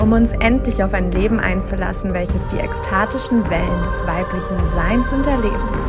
[0.00, 5.26] um uns endlich auf ein Leben einzulassen, welches die ekstatischen Wellen des weiblichen Seins und
[5.26, 5.82] Erlebens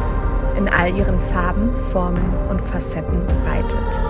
[0.57, 4.03] in all ihren Farben, Formen und Facetten reitet.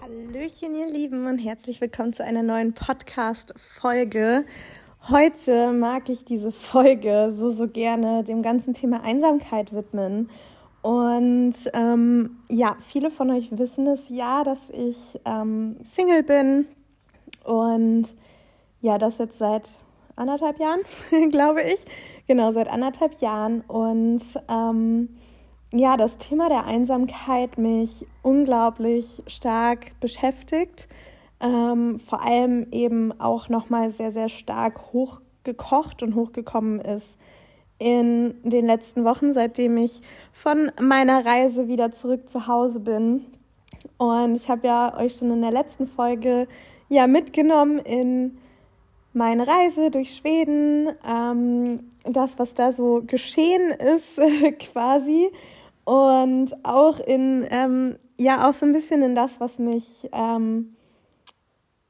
[0.00, 4.44] Hallöchen, ihr Lieben, und herzlich willkommen zu einer neuen Podcast-Folge.
[5.08, 10.30] Heute mag ich diese Folge so, so gerne dem ganzen Thema Einsamkeit widmen
[10.82, 16.66] und ähm, ja, viele von euch wissen es ja, dass ich ähm, Single bin
[17.44, 18.14] und
[18.80, 19.70] ja, das jetzt seit
[20.16, 20.80] anderthalb Jahren,
[21.30, 21.84] glaube ich.
[22.26, 23.60] Genau, seit anderthalb Jahren.
[23.62, 25.08] Und ähm,
[25.72, 30.88] ja, das Thema der Einsamkeit mich unglaublich stark beschäftigt.
[31.40, 37.18] Ähm, vor allem eben auch nochmal sehr, sehr stark hochgekocht und hochgekommen ist
[37.82, 40.00] in den letzten Wochen, seitdem ich
[40.32, 43.24] von meiner Reise wieder zurück zu Hause bin.
[43.98, 46.46] Und ich habe ja euch schon in der letzten Folge
[46.88, 48.38] ja mitgenommen in
[49.12, 54.20] meine Reise durch Schweden, ähm, das, was da so geschehen ist,
[54.72, 55.30] quasi.
[55.84, 60.76] Und auch in, ähm, ja, auch so ein bisschen in das, was mich ähm,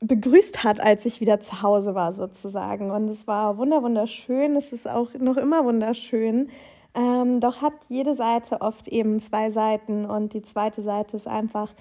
[0.02, 2.90] begrüßt hat, als ich wieder zu Hause war sozusagen.
[2.90, 4.56] Und es war wunderschön.
[4.56, 6.50] Es ist auch noch immer wunderschön.
[6.94, 11.72] Ähm, doch hat jede Seite oft eben zwei Seiten und die zweite Seite ist einfach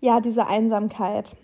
[0.00, 1.34] ja diese Einsamkeit.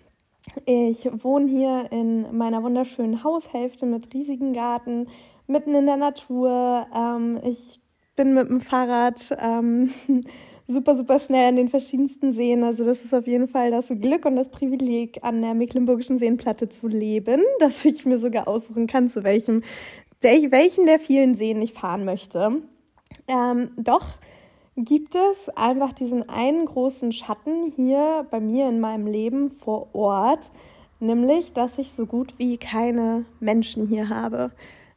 [0.67, 5.07] Ich wohne hier in meiner wunderschönen Haushälfte mit riesigem Garten,
[5.47, 6.87] mitten in der Natur.
[6.95, 7.81] Ähm, ich
[8.15, 9.91] bin mit dem Fahrrad ähm,
[10.67, 12.65] super, super schnell an den verschiedensten Seen.
[12.65, 16.69] Also das ist auf jeden Fall das Glück und das Privileg, an der Mecklenburgischen Seenplatte
[16.69, 19.63] zu leben, dass ich mir sogar aussuchen kann, zu welchem,
[20.21, 22.63] welchen der vielen Seen ich fahren möchte.
[23.29, 24.07] Ähm, doch
[24.77, 30.51] gibt es einfach diesen einen großen Schatten hier bei mir in meinem Leben vor Ort,
[30.99, 34.51] nämlich, dass ich so gut wie keine Menschen hier habe.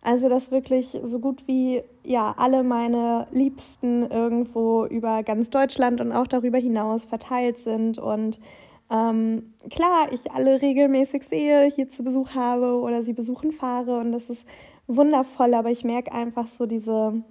[0.08, 6.14] Also, dass wirklich so gut wie ja alle meine Liebsten irgendwo über ganz Deutschland und
[6.14, 8.00] auch darüber hinaus verteilt sind.
[8.00, 8.40] Und
[8.90, 14.14] ähm, klar, ich alle regelmäßig sehe, hier zu Besuch habe oder sie besuchen fahre und
[14.14, 14.46] das ist
[14.88, 17.22] wundervoll, aber ich merke einfach so diese,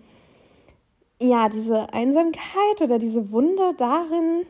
[1.18, 4.44] ja, diese Einsamkeit oder diese Wunde darin,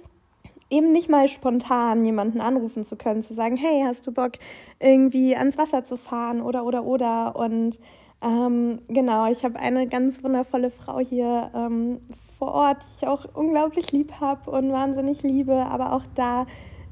[0.69, 4.32] eben nicht mal spontan jemanden anrufen zu können, zu sagen, hey, hast du Bock,
[4.81, 7.36] irgendwie ans Wasser zu fahren oder oder oder?
[7.36, 7.78] Und
[8.22, 12.00] ähm, genau, ich habe eine ganz wundervolle Frau hier ähm,
[12.38, 16.47] vor Ort, die ich auch unglaublich lieb habe und wahnsinnig liebe, aber auch da,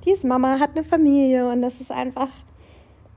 [0.04, 2.28] die ist Mama, hat eine Familie und das ist einfach,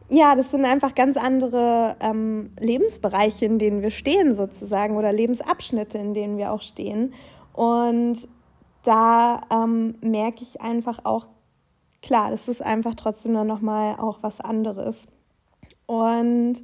[0.10, 5.98] ja, das sind einfach ganz andere ähm, Lebensbereiche, in denen wir stehen sozusagen oder Lebensabschnitte,
[5.98, 7.14] in denen wir auch stehen.
[7.54, 8.28] Und
[8.84, 11.28] da ähm, merke ich einfach auch,
[12.02, 15.08] klar, das ist einfach trotzdem dann nochmal auch was anderes.
[15.88, 16.64] Und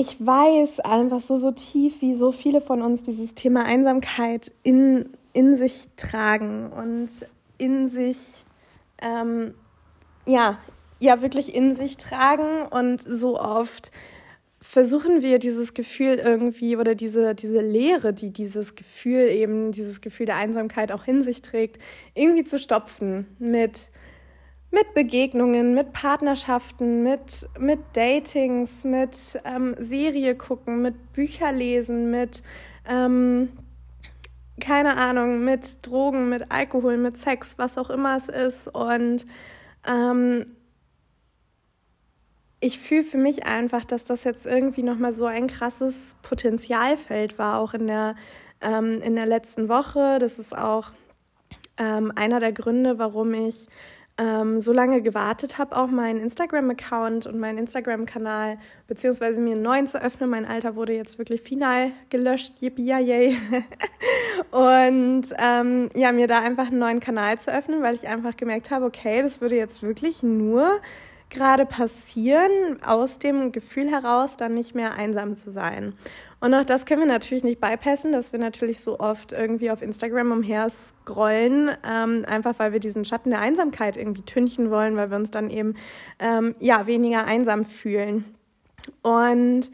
[0.00, 5.10] ich weiß einfach so, so tief, wie so viele von uns dieses Thema Einsamkeit in,
[5.34, 7.10] in sich tragen und
[7.58, 8.46] in sich,
[9.02, 9.52] ähm,
[10.24, 10.58] ja,
[11.00, 13.90] ja, wirklich in sich tragen und so oft
[14.62, 20.26] versuchen wir dieses Gefühl irgendwie oder diese, diese Leere, die dieses Gefühl eben, dieses Gefühl
[20.26, 21.78] der Einsamkeit auch in sich trägt,
[22.14, 23.90] irgendwie zu stopfen mit
[24.70, 32.42] mit Begegnungen, mit Partnerschaften, mit, mit Datings, mit ähm, Serie gucken, mit Bücher lesen, mit,
[32.88, 33.50] ähm,
[34.60, 38.68] keine Ahnung, mit Drogen, mit Alkohol, mit Sex, was auch immer es ist.
[38.68, 39.26] Und
[39.88, 40.46] ähm,
[42.60, 47.58] ich fühle für mich einfach, dass das jetzt irgendwie nochmal so ein krasses Potenzialfeld war,
[47.58, 48.14] auch in der,
[48.60, 50.18] ähm, in der letzten Woche.
[50.20, 50.92] Das ist auch
[51.78, 53.66] ähm, einer der Gründe, warum ich
[54.20, 59.88] ähm, so lange gewartet habe, auch meinen Instagram-Account und meinen Instagram-Kanal, beziehungsweise mir einen neuen
[59.88, 60.28] zu öffnen.
[60.28, 63.38] Mein alter wurde jetzt wirklich final gelöscht, yippie yay.
[64.50, 68.70] und ähm, ja, mir da einfach einen neuen Kanal zu öffnen, weil ich einfach gemerkt
[68.70, 70.80] habe, okay, das würde jetzt wirklich nur
[71.30, 75.94] gerade passieren, aus dem Gefühl heraus, dann nicht mehr einsam zu sein.
[76.40, 79.82] Und auch das können wir natürlich nicht bypassen, dass wir natürlich so oft irgendwie auf
[79.82, 85.10] Instagram umher scrollen, ähm, einfach weil wir diesen Schatten der Einsamkeit irgendwie tünchen wollen, weil
[85.10, 85.74] wir uns dann eben
[86.18, 88.24] ähm, ja weniger einsam fühlen.
[89.02, 89.70] Und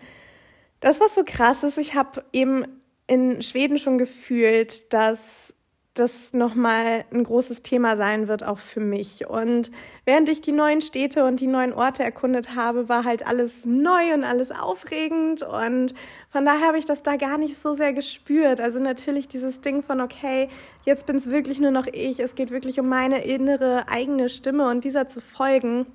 [0.80, 2.64] das, was so krass ist, ich habe eben
[3.06, 5.54] in Schweden schon gefühlt, dass
[5.98, 9.26] das nochmal ein großes Thema sein wird, auch für mich.
[9.26, 9.70] Und
[10.04, 14.14] während ich die neuen Städte und die neuen Orte erkundet habe, war halt alles neu
[14.14, 15.43] und alles aufregend.
[15.43, 15.94] Und
[16.31, 18.60] von daher habe ich das da gar nicht so sehr gespürt.
[18.60, 20.48] Also natürlich dieses Ding von, okay,
[20.84, 22.20] jetzt bin es wirklich nur noch ich.
[22.20, 25.87] Es geht wirklich um meine innere eigene Stimme und dieser zu folgen.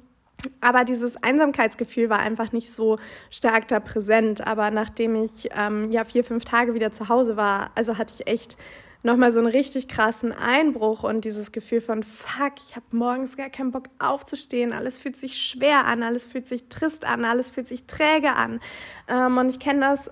[0.59, 2.97] Aber dieses Einsamkeitsgefühl war einfach nicht so
[3.29, 4.45] stark da präsent.
[4.45, 8.27] Aber nachdem ich ähm, ja vier, fünf Tage wieder zu Hause war, also hatte ich
[8.27, 8.57] echt
[9.03, 13.49] nochmal so einen richtig krassen Einbruch und dieses Gefühl von, fuck, ich habe morgens gar
[13.49, 17.67] keinen Bock aufzustehen, alles fühlt sich schwer an, alles fühlt sich trist an, alles fühlt
[17.67, 18.59] sich träge an.
[19.07, 20.11] Ähm, und ich kenne das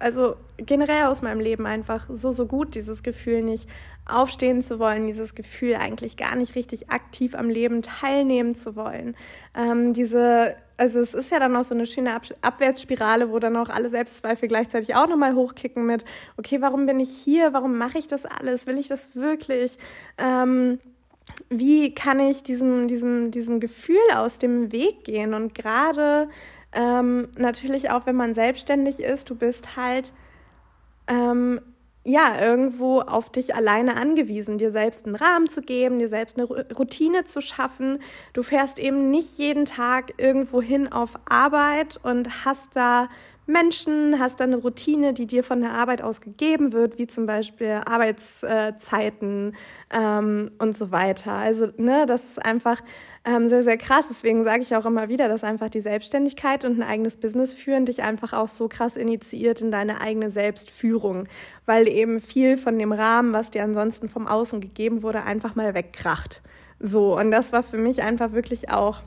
[0.00, 3.68] also generell aus meinem Leben einfach so, so gut, dieses Gefühl nicht
[4.10, 9.16] aufstehen zu wollen, dieses Gefühl eigentlich gar nicht richtig aktiv am Leben teilnehmen zu wollen.
[9.54, 13.56] Ähm, diese, also es ist ja dann auch so eine schöne Ab Abwärtsspirale, wo dann
[13.56, 16.04] auch alle Selbstzweifel gleichzeitig auch nochmal hochkicken mit,
[16.36, 17.52] okay, warum bin ich hier?
[17.52, 18.66] Warum mache ich das alles?
[18.66, 19.78] Will ich das wirklich?
[20.18, 20.78] Ähm,
[21.48, 25.34] wie kann ich diesem, diesem, diesem Gefühl aus dem Weg gehen?
[25.34, 26.28] Und gerade
[26.72, 30.12] ähm, natürlich auch, wenn man selbstständig ist, du bist halt
[31.08, 31.60] ähm,
[32.04, 36.46] ja, irgendwo auf dich alleine angewiesen, dir selbst einen Rahmen zu geben, dir selbst eine
[36.46, 37.98] Routine zu schaffen.
[38.32, 43.08] Du fährst eben nicht jeden Tag irgendwo hin auf Arbeit und hast da
[43.46, 47.26] Menschen, hast da eine Routine, die dir von der Arbeit aus gegeben wird, wie zum
[47.26, 49.56] Beispiel Arbeitszeiten
[49.90, 51.32] ähm, und so weiter.
[51.32, 52.80] Also, ne, das ist einfach
[53.24, 54.06] ähm, sehr, sehr krass.
[54.08, 57.84] Deswegen sage ich auch immer wieder, dass einfach die Selbstständigkeit und ein eigenes Business führen
[57.84, 61.28] dich einfach auch so krass initiiert in deine eigene Selbstführung,
[61.66, 65.74] weil eben viel von dem Rahmen, was dir ansonsten vom Außen gegeben wurde, einfach mal
[65.74, 66.40] wegkracht.
[66.78, 69.02] So, und das war für mich einfach wirklich auch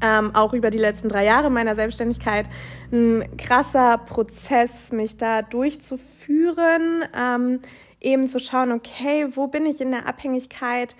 [0.00, 2.46] ähm, auch über die letzten drei Jahre meiner Selbstständigkeit
[2.92, 7.60] ein krasser Prozess, mich da durchzuführen, ähm,
[8.00, 10.96] eben zu schauen, okay, wo bin ich in der Abhängigkeit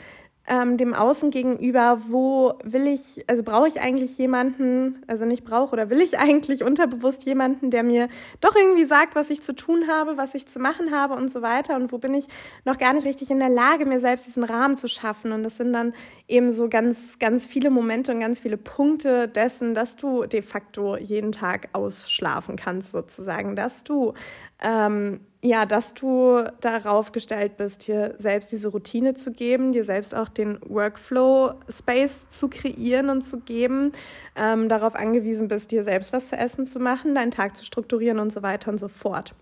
[0.48, 5.72] ähm, dem Außen gegenüber, wo will ich, also brauche ich eigentlich jemanden, also nicht brauche
[5.72, 8.08] oder will ich eigentlich unterbewusst jemanden, der mir
[8.40, 11.42] doch irgendwie sagt, was ich zu tun habe, was ich zu machen habe und so
[11.42, 11.76] weiter.
[11.76, 12.26] Und wo bin ich
[12.64, 15.32] noch gar nicht richtig in der Lage, mir selbst diesen Rahmen zu schaffen.
[15.32, 15.94] Und das sind dann
[16.26, 20.96] eben so ganz, ganz viele Momente und ganz viele Punkte dessen, dass du de facto
[20.96, 24.14] jeden Tag ausschlafen kannst sozusagen, dass du
[24.62, 30.14] ähm, ja, dass du darauf gestellt bist, dir selbst diese Routine zu geben, dir selbst
[30.14, 33.90] auch den Workflow-Space zu kreieren und zu geben,
[34.36, 38.20] ähm, darauf angewiesen bist, dir selbst was zu essen zu machen, deinen Tag zu strukturieren
[38.20, 39.34] und so weiter und so fort.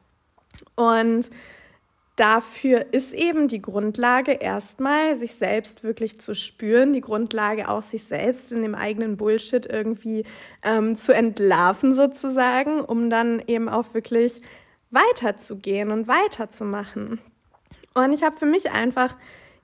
[0.75, 1.29] Und
[2.17, 8.05] dafür ist eben die Grundlage erstmal, sich selbst wirklich zu spüren, die Grundlage auch, sich
[8.05, 10.25] selbst in dem eigenen Bullshit irgendwie
[10.63, 14.41] ähm, zu entlarven sozusagen, um dann eben auch wirklich
[14.91, 17.21] weiterzugehen und weiterzumachen.
[17.95, 19.17] Und ich habe für mich einfach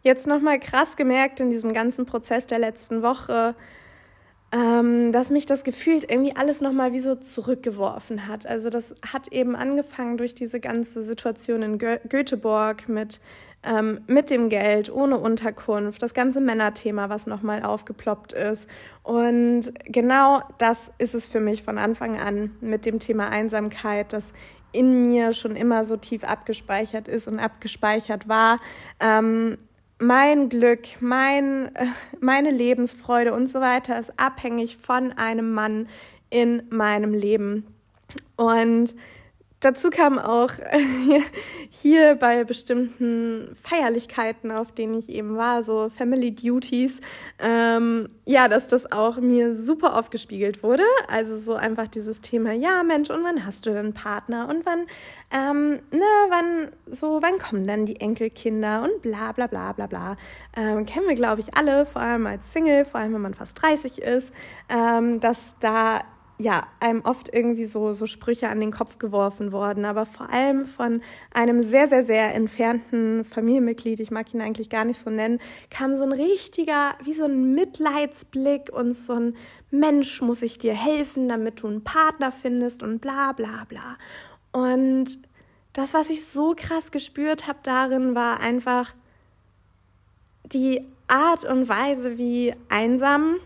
[0.02, 3.54] jetzt nochmal krass gemerkt in diesem ganzen Prozess der letzten Woche,
[4.52, 8.46] ähm, dass mich das Gefühl irgendwie alles nochmal wie so zurückgeworfen hat.
[8.46, 13.20] Also das hat eben angefangen durch diese ganze Situation in Gö Göteborg mit,
[13.64, 18.68] ähm, mit dem Geld, ohne Unterkunft, das ganze Männerthema, was nochmal aufgeploppt ist.
[19.02, 24.32] Und genau das ist es für mich von Anfang an mit dem Thema Einsamkeit, dass
[24.72, 28.60] in mir schon immer so tief abgespeichert ist und abgespeichert war.
[29.00, 29.58] Ähm,
[29.98, 31.70] mein Glück, mein,
[32.20, 35.88] meine Lebensfreude und so weiter ist abhängig von einem Mann
[36.30, 37.66] in meinem Leben.
[38.36, 38.94] Und
[39.66, 40.52] Dazu kam auch
[41.70, 47.00] hier bei bestimmten Feierlichkeiten, auf denen ich eben war, so Family Duties,
[47.40, 50.84] ähm, ja, dass das auch mir super oft gespiegelt wurde.
[51.08, 54.48] Also so einfach dieses Thema, ja Mensch, und wann hast du denn einen Partner?
[54.48, 54.86] Und wann,
[55.32, 58.84] ähm, ne, wann, so, wann kommen dann die Enkelkinder?
[58.84, 60.16] Und bla bla bla bla bla.
[60.56, 63.60] Ähm, kennen wir, glaube ich, alle, vor allem als Single, vor allem wenn man fast
[63.60, 64.32] 30 ist,
[64.68, 66.02] ähm, dass da
[66.38, 70.66] ja, einem oft irgendwie so, so Sprüche an den Kopf geworfen worden, aber vor allem
[70.66, 71.00] von
[71.32, 75.40] einem sehr, sehr, sehr entfernten Familienmitglied, ich mag ihn eigentlich gar nicht so nennen,
[75.70, 79.36] kam so ein richtiger, wie so ein Mitleidsblick und so ein
[79.70, 83.96] Mensch, muss ich dir helfen, damit du einen Partner findest und bla, bla, bla.
[84.52, 85.18] Und
[85.72, 88.94] das, was ich so krass gespürt habe darin, war einfach
[90.44, 93.36] die Art und Weise, wie einsam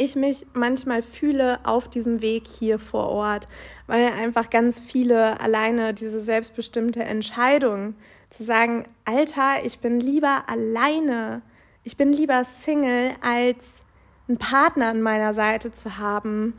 [0.00, 3.48] ich mich manchmal fühle auf diesem Weg hier vor Ort,
[3.86, 7.94] weil einfach ganz viele alleine diese selbstbestimmte Entscheidung
[8.30, 11.42] zu sagen, Alter, ich bin lieber alleine,
[11.84, 13.82] ich bin lieber Single, als
[14.26, 16.58] einen Partner an meiner Seite zu haben,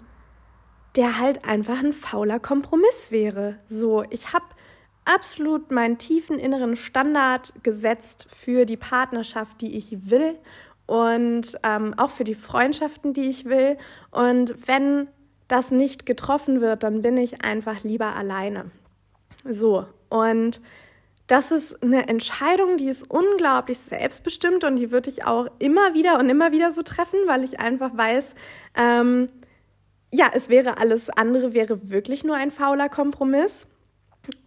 [0.96, 3.58] der halt einfach ein fauler Kompromiss wäre.
[3.68, 4.46] So, ich habe
[5.04, 10.38] absolut meinen tiefen inneren Standard gesetzt für die Partnerschaft, die ich will
[10.92, 13.78] und ähm, auch für die Freundschaften, die ich will.
[14.12, 15.08] Und wenn
[15.48, 18.72] das nicht getroffen wird, dann bin ich einfach lieber alleine.
[19.50, 20.60] So, und
[21.28, 26.20] das ist eine Entscheidung, die ist unglaublich selbstbestimmt und die würde ich auch immer wieder
[26.20, 28.36] und immer wieder so treffen, weil ich einfach weiß,
[28.76, 29.30] ähm,
[30.12, 33.66] ja, es wäre alles andere, wäre wirklich nur ein fauler Kompromiss.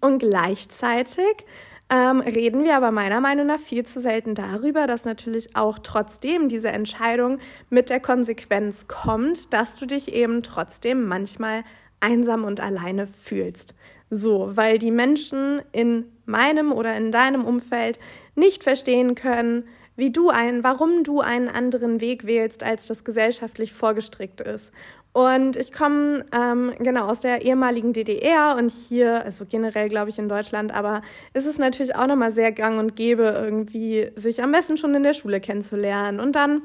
[0.02, 1.46] Und gleichzeitig
[1.90, 6.48] ähm, reden wir aber meiner Meinung nach viel zu selten darüber, dass natürlich auch trotzdem
[6.48, 7.38] diese Entscheidung
[7.68, 11.62] mit der Konsequenz kommt, dass du dich eben trotzdem manchmal
[12.00, 13.74] einsam und alleine fühlst.
[14.10, 17.98] So, weil die Menschen in meinem oder in deinem Umfeld
[18.34, 19.64] nicht verstehen können,
[19.96, 24.72] wie du ein, warum du einen anderen Weg wählst, als das gesellschaftlich vorgestrickt ist.
[25.14, 30.18] Und ich komme ähm, genau aus der ehemaligen DDR und hier, also generell glaube ich
[30.18, 31.02] in Deutschland, aber
[31.34, 35.04] ist es natürlich auch nochmal sehr gang und gäbe, irgendwie sich am besten schon in
[35.04, 36.62] der Schule kennenzulernen und dann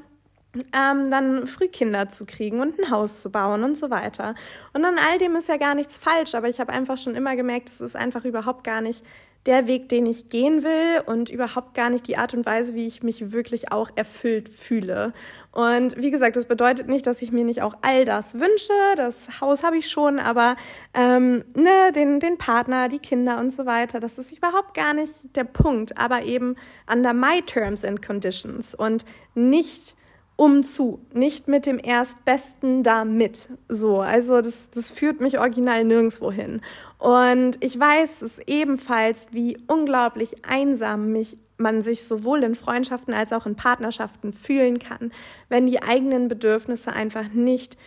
[0.55, 4.33] ähm, dann früh Kinder zu kriegen und ein Haus zu bauen und so weiter.
[4.73, 7.35] Und an all dem ist ja gar nichts falsch, aber ich habe einfach schon immer
[7.35, 9.05] gemerkt, es ist einfach überhaupt gar nicht
[9.45, 12.85] der Weg, den ich gehen will und überhaupt gar nicht die Art und Weise, wie
[12.85, 15.13] ich mich wirklich auch erfüllt fühle.
[15.51, 18.73] Und wie gesagt, das bedeutet nicht, dass ich mir nicht auch all das wünsche.
[18.95, 20.55] Das Haus habe ich schon, aber
[20.93, 25.35] ähm, ne, den, den Partner, die Kinder und so weiter, das ist überhaupt gar nicht
[25.35, 26.55] der Punkt, aber eben
[26.91, 29.05] under my terms and conditions und
[29.35, 29.95] nicht
[30.39, 33.49] umzu, nicht mit dem Erstbesten da mit.
[33.67, 36.61] So, also das, das führt mich original nirgendwo hin.
[36.97, 43.33] Und ich weiß es ebenfalls, wie unglaublich einsam mich man sich sowohl in Freundschaften als
[43.33, 45.11] auch in Partnerschaften fühlen kann,
[45.49, 47.77] wenn die eigenen Bedürfnisse einfach nicht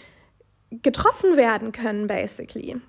[0.83, 2.83] getroffen werden können, basically.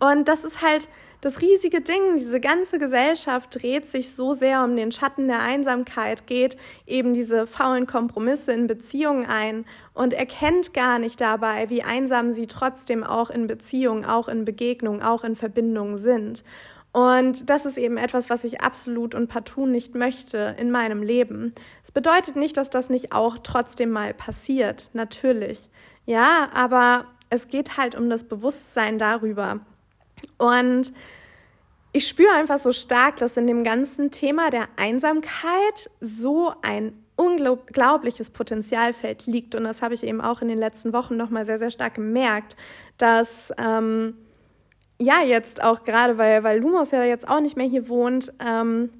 [0.00, 0.88] Und das ist halt
[1.20, 6.28] das riesige Ding, diese ganze Gesellschaft dreht sich so sehr um den Schatten der Einsamkeit,
[6.28, 6.56] geht
[6.86, 12.46] eben diese faulen Kompromisse in Beziehungen ein und erkennt gar nicht dabei, wie einsam sie
[12.46, 16.44] trotzdem auch in Beziehungen, auch in Begegnungen, auch in Verbindungen sind.
[16.92, 21.52] Und das ist eben etwas, was ich absolut und partout nicht möchte in meinem Leben.
[21.82, 25.68] Es bedeutet nicht, dass das nicht auch trotzdem mal passiert, natürlich.
[26.06, 29.60] Ja, aber es geht halt um das Bewusstsein darüber,
[30.36, 30.92] und
[31.92, 38.30] ich spüre einfach so stark, dass in dem ganzen Thema der Einsamkeit so ein unglaubliches
[38.30, 39.54] Potenzialfeld liegt.
[39.54, 42.56] Und das habe ich eben auch in den letzten Wochen nochmal sehr, sehr stark gemerkt,
[42.96, 44.16] dass ähm,
[44.98, 48.90] ja jetzt auch gerade, weil, weil Lumos ja jetzt auch nicht mehr hier wohnt, ähm,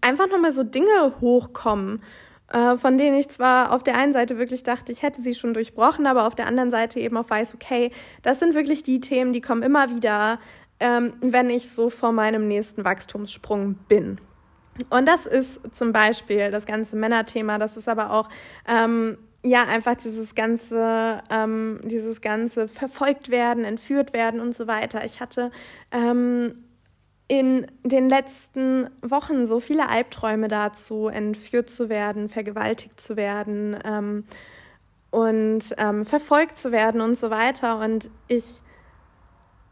[0.00, 2.02] einfach nochmal so Dinge hochkommen,
[2.50, 6.06] von denen ich zwar auf der einen Seite wirklich dachte, ich hätte sie schon durchbrochen,
[6.06, 7.90] aber auf der anderen Seite eben auch weiß, okay,
[8.22, 10.38] das sind wirklich die Themen, die kommen immer wieder,
[10.80, 14.18] ähm, wenn ich so vor meinem nächsten Wachstumssprung bin.
[14.90, 18.28] Und das ist zum Beispiel das ganze Männerthema, das ist aber auch
[18.66, 25.04] ähm, ja einfach dieses ganze, ähm, dieses ganze verfolgt werden, entführt werden und so weiter.
[25.04, 25.50] Ich hatte
[25.90, 26.64] ähm,
[27.28, 34.24] in den letzten Wochen so viele Albträume dazu, entführt zu werden, vergewaltigt zu werden ähm,
[35.10, 37.78] und ähm, verfolgt zu werden und so weiter.
[37.80, 38.62] Und ich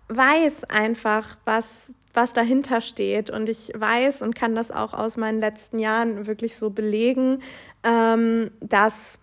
[0.09, 3.31] weiß einfach, was, was dahinter steht.
[3.31, 7.43] Und ich weiß und kann das auch aus meinen letzten Jahren wirklich so belegen,
[7.85, 9.19] ähm, dass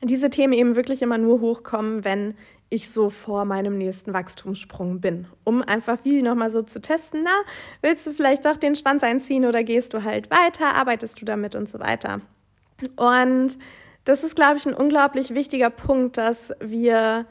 [0.00, 2.34] diese Themen eben wirklich immer nur hochkommen, wenn
[2.70, 7.30] ich so vor meinem nächsten Wachstumssprung bin, um einfach wie nochmal so zu testen, na,
[7.80, 11.54] willst du vielleicht doch den Schwanz einziehen oder gehst du halt weiter, arbeitest du damit
[11.54, 12.20] und so weiter.
[12.96, 13.58] Und
[14.04, 17.26] das ist, glaube ich, ein unglaublich wichtiger Punkt, dass wir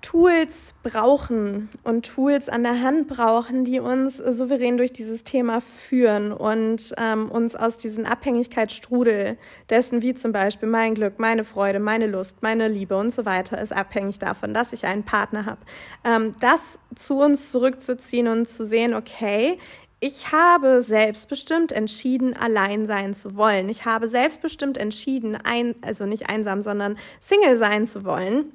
[0.00, 6.32] Tools brauchen und Tools an der Hand brauchen, die uns souverän durch dieses Thema führen
[6.32, 9.36] und ähm, uns aus diesem Abhängigkeitsstrudel
[9.68, 13.60] dessen, wie zum Beispiel mein Glück, meine Freude, meine Lust, meine Liebe und so weiter,
[13.60, 15.60] ist abhängig davon, dass ich einen Partner habe.
[16.04, 19.58] Ähm, das zu uns zurückzuziehen und zu sehen, okay,
[20.00, 23.68] ich habe selbstbestimmt entschieden, allein sein zu wollen.
[23.68, 28.52] Ich habe selbstbestimmt entschieden, ein, also nicht einsam, sondern Single sein zu wollen.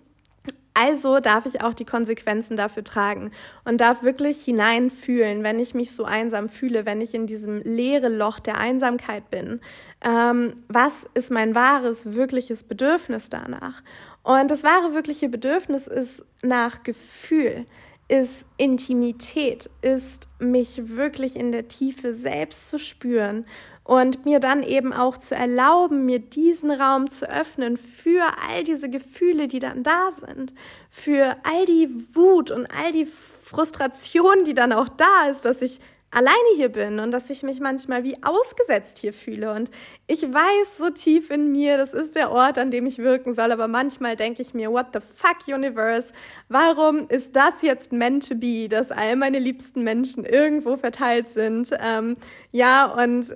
[0.74, 3.32] Also darf ich auch die Konsequenzen dafür tragen
[3.64, 8.10] und darf wirklich hineinfühlen, wenn ich mich so einsam fühle, wenn ich in diesem leere
[8.10, 9.62] Loch der Einsamkeit bin.
[10.02, 13.84] Ähm, was ist mein wahres, wirkliches Bedürfnis danach?
[14.24, 17.66] Und das wahre, wirkliche Bedürfnis ist nach Gefühl,
[18.08, 23.46] ist Intimität, ist mich wirklich in der Tiefe selbst zu spüren
[23.84, 28.90] und mir dann eben auch zu erlauben, mir diesen Raum zu öffnen für all diese
[28.90, 30.54] Gefühle, die dann da sind,
[30.90, 35.82] für all die Wut und all die Frustration, die dann auch da ist, dass ich
[36.14, 39.52] alleine hier bin und dass ich mich manchmal wie ausgesetzt hier fühle.
[39.52, 39.72] Und
[40.08, 43.52] ich weiß so tief in mir, das ist der Ort, an dem ich wirken soll,
[43.52, 46.14] aber manchmal denke ich mir, what the fuck universe,
[46.50, 51.72] warum ist das jetzt meant to be, dass all meine liebsten Menschen irgendwo verteilt sind?
[51.80, 52.16] Ähm,
[52.52, 53.36] ja, und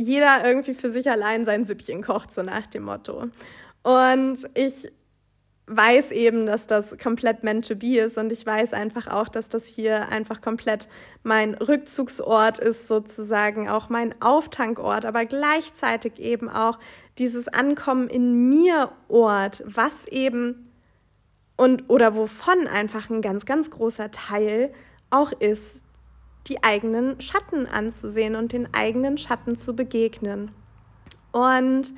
[0.00, 3.28] jeder irgendwie für sich allein sein Süppchen kocht, so nach dem Motto.
[3.82, 4.90] Und ich
[5.66, 9.48] weiß eben, dass das komplett meant to be ist und ich weiß einfach auch, dass
[9.48, 10.88] das hier einfach komplett
[11.22, 16.80] mein Rückzugsort ist, sozusagen auch mein Auftankort, aber gleichzeitig eben auch
[17.18, 20.72] dieses Ankommen in mir Ort, was eben
[21.56, 24.72] und oder wovon einfach ein ganz, ganz großer Teil
[25.10, 25.82] auch ist,
[26.46, 30.50] die eigenen Schatten anzusehen und den eigenen Schatten zu begegnen.
[31.32, 31.92] Und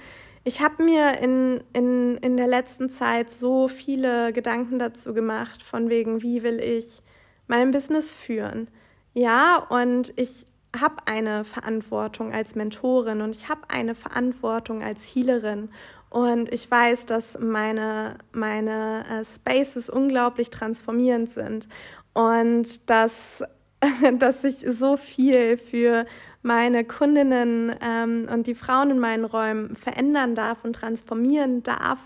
[0.44, 5.88] ich habe mir in, in, in der letzten Zeit so viele Gedanken dazu gemacht, von
[5.88, 7.02] wegen, wie will ich
[7.46, 8.68] mein Business führen.
[9.14, 10.46] Ja, und ich
[10.78, 15.68] habe eine Verantwortung als Mentorin und ich habe eine Verantwortung als Healerin.
[16.10, 21.68] Und ich weiß, dass meine, meine äh, Spaces unglaublich transformierend sind
[22.12, 23.42] und dass
[24.18, 26.06] dass ich so viel für
[26.42, 31.98] meine Kundinnen ähm, und die Frauen in meinen Räumen verändern darf und transformieren darf.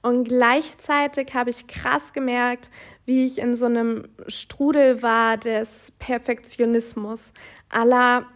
[0.00, 2.70] Und gleichzeitig habe ich krass gemerkt,
[3.04, 7.32] wie ich in so einem Strudel war des Perfektionismus.
[7.68, 8.26] Allah,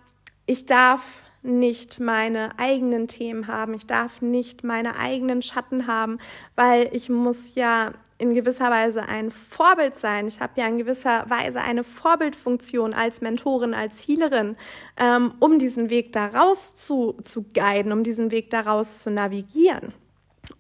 [0.47, 6.19] ich darf nicht meine eigenen Themen haben, ich darf nicht meine eigenen Schatten haben,
[6.55, 10.27] weil ich muss ja in gewisser Weise ein Vorbild sein.
[10.27, 14.57] Ich habe ja in gewisser Weise eine Vorbildfunktion als Mentorin, als Healerin,
[14.97, 19.93] ähm, um diesen Weg daraus zu, zu guiden, um diesen Weg daraus zu navigieren.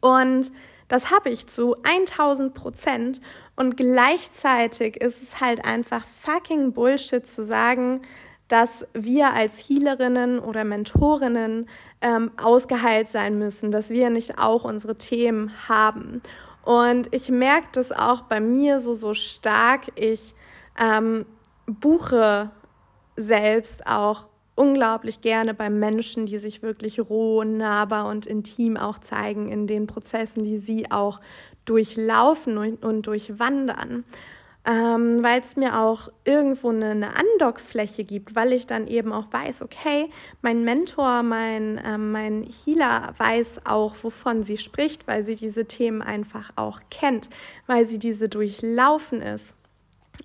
[0.00, 0.52] Und
[0.88, 3.20] das habe ich zu 1000 Prozent.
[3.56, 8.02] Und gleichzeitig ist es halt einfach fucking Bullshit zu sagen,
[8.48, 11.68] dass wir als Healerinnen oder Mentorinnen
[12.00, 16.22] ähm, ausgeheilt sein müssen, dass wir nicht auch unsere Themen haben.
[16.66, 19.82] Und ich merke das auch bei mir so, so stark.
[19.94, 20.34] Ich
[20.76, 21.24] ähm,
[21.66, 22.50] buche
[23.14, 24.26] selbst auch
[24.56, 29.86] unglaublich gerne bei Menschen, die sich wirklich roh, nahbar und intim auch zeigen in den
[29.86, 31.20] Prozessen, die sie auch
[31.66, 34.02] durchlaufen und, und durchwandern
[34.66, 39.32] ähm, weil es mir auch irgendwo eine, eine Andockfläche gibt, weil ich dann eben auch
[39.32, 40.10] weiß, okay,
[40.42, 46.02] mein Mentor, mein, ähm, mein Healer weiß auch, wovon sie spricht, weil sie diese Themen
[46.02, 47.30] einfach auch kennt,
[47.68, 49.54] weil sie diese durchlaufen ist.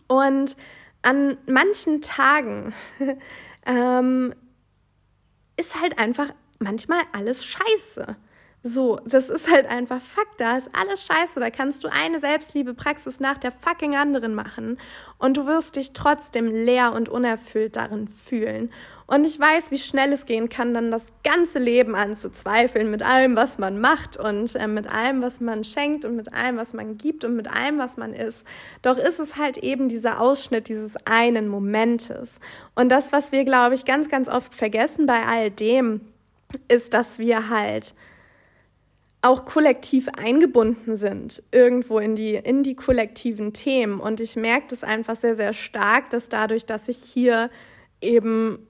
[0.07, 0.57] Und
[1.03, 2.73] an manchen Tagen
[3.67, 4.33] ähm,
[5.55, 8.15] ist halt einfach manchmal alles scheiße.
[8.63, 13.19] So, das ist halt einfach Fakt, da ist alles scheiße, da kannst du eine Selbstliebe-Praxis
[13.19, 14.77] nach der fucking anderen machen
[15.17, 18.71] und du wirst dich trotzdem leer und unerfüllt darin fühlen.
[19.07, 23.35] Und ich weiß, wie schnell es gehen kann, dann das ganze Leben anzuzweifeln mit allem,
[23.35, 26.99] was man macht und äh, mit allem, was man schenkt und mit allem, was man
[26.99, 28.45] gibt und mit allem, was man ist.
[28.83, 32.39] Doch ist es halt eben dieser Ausschnitt dieses einen Momentes.
[32.75, 36.01] Und das, was wir, glaube ich, ganz, ganz oft vergessen bei all dem,
[36.67, 37.95] ist, dass wir halt
[39.21, 43.99] auch kollektiv eingebunden sind, irgendwo in die, in die kollektiven Themen.
[43.99, 47.51] Und ich merke das einfach sehr, sehr stark, dass dadurch, dass ich hier
[48.01, 48.67] eben,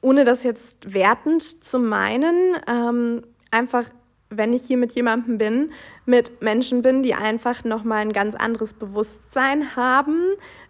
[0.00, 3.84] ohne das jetzt wertend zu meinen, ähm, einfach,
[4.30, 5.72] wenn ich hier mit jemandem bin,
[6.06, 10.18] mit Menschen bin, die einfach nochmal ein ganz anderes Bewusstsein haben,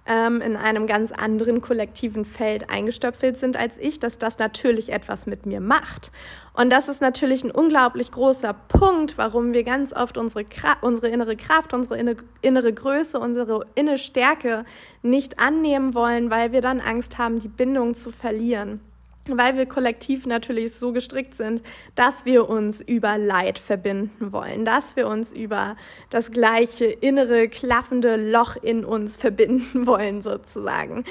[0.06, 5.26] ähm, in einem ganz anderen kollektiven Feld eingestöpselt sind als ich, dass das natürlich etwas
[5.26, 6.10] mit mir macht.
[6.54, 10.46] Und das ist natürlich ein unglaublich großer Punkt, warum wir ganz oft unsere,
[10.82, 11.98] unsere innere Kraft, unsere
[12.42, 14.64] innere Größe, unsere innere Stärke
[15.02, 18.80] nicht annehmen wollen, weil wir dann Angst haben, die Bindung zu verlieren
[19.28, 21.62] weil wir kollektiv natürlich so gestrickt sind,
[21.94, 25.76] dass wir uns über Leid verbinden wollen, dass wir uns über
[26.10, 31.04] das gleiche innere klaffende Loch in uns verbinden wollen sozusagen.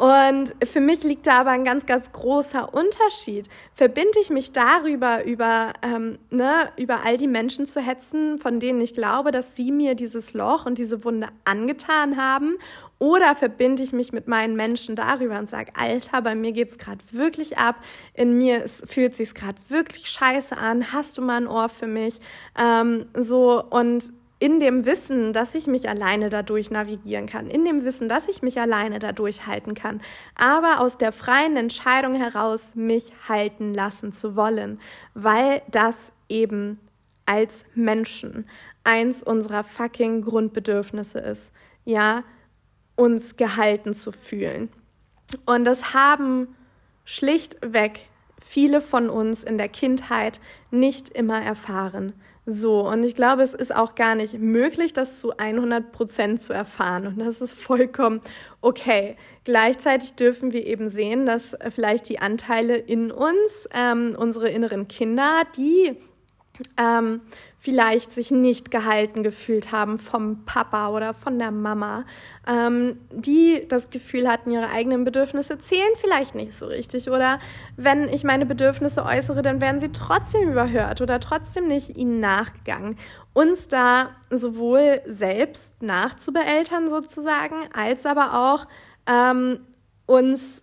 [0.00, 3.50] Und für mich liegt da aber ein ganz, ganz großer Unterschied.
[3.74, 8.80] Verbinde ich mich darüber, über, ähm, ne, über all die Menschen zu hetzen, von denen
[8.80, 12.56] ich glaube, dass sie mir dieses Loch und diese Wunde angetan haben?
[12.98, 17.04] Oder verbinde ich mich mit meinen Menschen darüber und sage, Alter, bei mir geht's gerade
[17.10, 17.76] wirklich ab,
[18.14, 21.86] in mir es fühlt sich's gerade wirklich scheiße an, hast du mal ein Ohr für
[21.86, 22.20] mich?
[22.58, 24.10] Ähm, so und
[24.40, 28.42] in dem Wissen, dass ich mich alleine dadurch navigieren kann, in dem Wissen, dass ich
[28.42, 30.00] mich alleine dadurch halten kann,
[30.34, 34.80] aber aus der freien Entscheidung heraus, mich halten lassen zu wollen,
[35.14, 36.80] weil das eben
[37.26, 38.48] als Menschen
[38.82, 41.52] eins unserer fucking Grundbedürfnisse ist,
[41.84, 42.24] ja,
[42.96, 44.70] uns gehalten zu fühlen.
[45.44, 46.48] Und das haben
[47.04, 48.08] schlichtweg
[48.44, 52.14] viele von uns in der Kindheit nicht immer erfahren.
[52.52, 56.52] So, und ich glaube, es ist auch gar nicht möglich, das zu 100 Prozent zu
[56.52, 57.06] erfahren.
[57.06, 58.20] Und das ist vollkommen
[58.60, 59.16] okay.
[59.44, 65.42] Gleichzeitig dürfen wir eben sehen, dass vielleicht die Anteile in uns, ähm, unsere inneren Kinder,
[65.56, 65.96] die
[66.76, 67.20] ähm,
[67.60, 72.06] vielleicht sich nicht gehalten gefühlt haben vom Papa oder von der Mama,
[72.46, 77.10] ähm, die das Gefühl hatten, ihre eigenen Bedürfnisse zählen vielleicht nicht so richtig.
[77.10, 77.38] Oder
[77.76, 82.96] wenn ich meine Bedürfnisse äußere, dann werden sie trotzdem überhört oder trotzdem nicht ihnen nachgegangen.
[83.34, 88.66] Uns da sowohl selbst nachzubeeltern sozusagen, als aber auch
[89.06, 89.60] ähm,
[90.06, 90.62] uns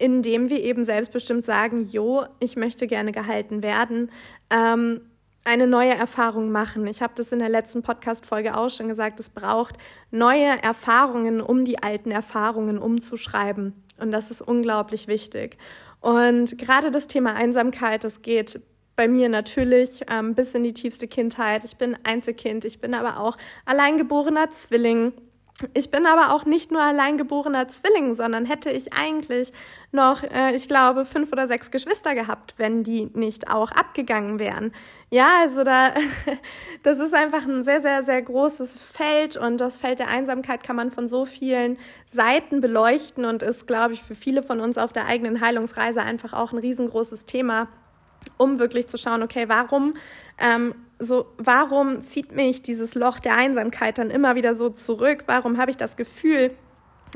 [0.00, 4.12] indem wir eben selbstbestimmt sagen, jo, ich möchte gerne gehalten werden,
[4.48, 5.00] ähm,
[5.44, 6.86] eine neue Erfahrung machen.
[6.86, 9.18] Ich habe das in der letzten Podcast-Folge auch schon gesagt.
[9.20, 9.76] Es braucht
[10.10, 13.72] neue Erfahrungen, um die alten Erfahrungen umzuschreiben.
[13.98, 15.56] Und das ist unglaublich wichtig.
[16.00, 18.60] Und gerade das Thema Einsamkeit, das geht
[18.94, 21.64] bei mir natürlich ähm, bis in die tiefste Kindheit.
[21.64, 25.12] Ich bin Einzelkind, ich bin aber auch alleingeborener Zwilling.
[25.74, 29.52] Ich bin aber auch nicht nur alleingeborener Zwilling, sondern hätte ich eigentlich
[29.90, 34.72] noch, äh, ich glaube, fünf oder sechs Geschwister gehabt, wenn die nicht auch abgegangen wären.
[35.10, 35.94] Ja, also da,
[36.84, 40.76] das ist einfach ein sehr, sehr, sehr großes Feld und das Feld der Einsamkeit kann
[40.76, 44.92] man von so vielen Seiten beleuchten und ist, glaube ich, für viele von uns auf
[44.92, 47.66] der eigenen Heilungsreise einfach auch ein riesengroßes Thema,
[48.36, 49.94] um wirklich zu schauen, okay, warum
[50.38, 55.24] ähm, so, warum zieht mich dieses Loch der Einsamkeit dann immer wieder so zurück?
[55.26, 56.50] Warum habe ich das Gefühl,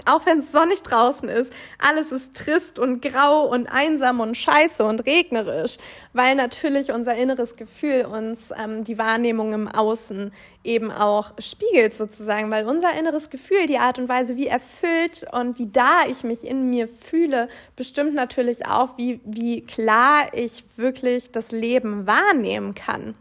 [0.07, 4.85] auch wenn es sonnig draußen ist, alles ist trist und grau und einsam und scheiße
[4.85, 5.77] und regnerisch,
[6.13, 10.33] weil natürlich unser inneres Gefühl uns ähm, die Wahrnehmung im Außen
[10.65, 15.59] eben auch spiegelt sozusagen, weil unser inneres Gefühl, die Art und Weise, wie erfüllt und
[15.59, 21.33] wie da ich mich in mir fühle, bestimmt natürlich auch, wie, wie klar ich wirklich
[21.33, 23.15] das Leben wahrnehmen kann.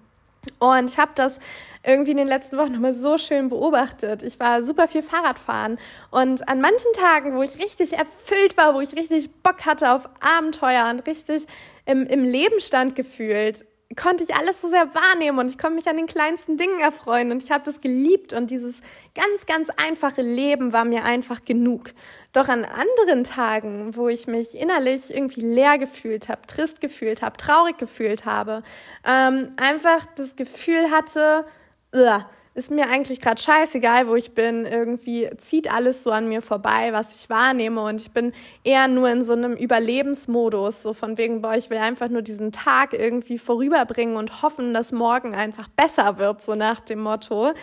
[0.60, 1.40] Und ich habe das
[1.84, 4.24] irgendwie in den letzten Wochen nochmal so schön beobachtet.
[4.24, 5.78] Ich war super viel Fahrradfahren
[6.10, 10.10] und an manchen Tagen, wo ich richtig erfüllt war, wo ich richtig Bock hatte auf
[10.20, 11.46] Abenteuer und richtig
[11.86, 15.88] im, im Leben stand gefühlt, konnte ich alles so sehr wahrnehmen und ich konnte mich
[15.88, 18.82] an den kleinsten Dingen erfreuen und ich habe das geliebt und dieses
[19.16, 21.92] ganz, ganz einfache Leben war mir einfach genug.
[22.34, 27.38] Doch an anderen Tagen, wo ich mich innerlich irgendwie leer gefühlt habe, trist gefühlt habe,
[27.38, 28.64] traurig gefühlt habe,
[29.06, 31.46] ähm, einfach das Gefühl hatte,
[31.94, 34.66] ugh, ist mir eigentlich gerade scheißegal, wo ich bin.
[34.66, 37.82] Irgendwie zieht alles so an mir vorbei, was ich wahrnehme.
[37.82, 38.34] Und ich bin
[38.64, 42.52] eher nur in so einem Überlebensmodus, so von wegen, boah, ich will einfach nur diesen
[42.52, 47.54] Tag irgendwie vorüberbringen und hoffen, dass morgen einfach besser wird, so nach dem Motto.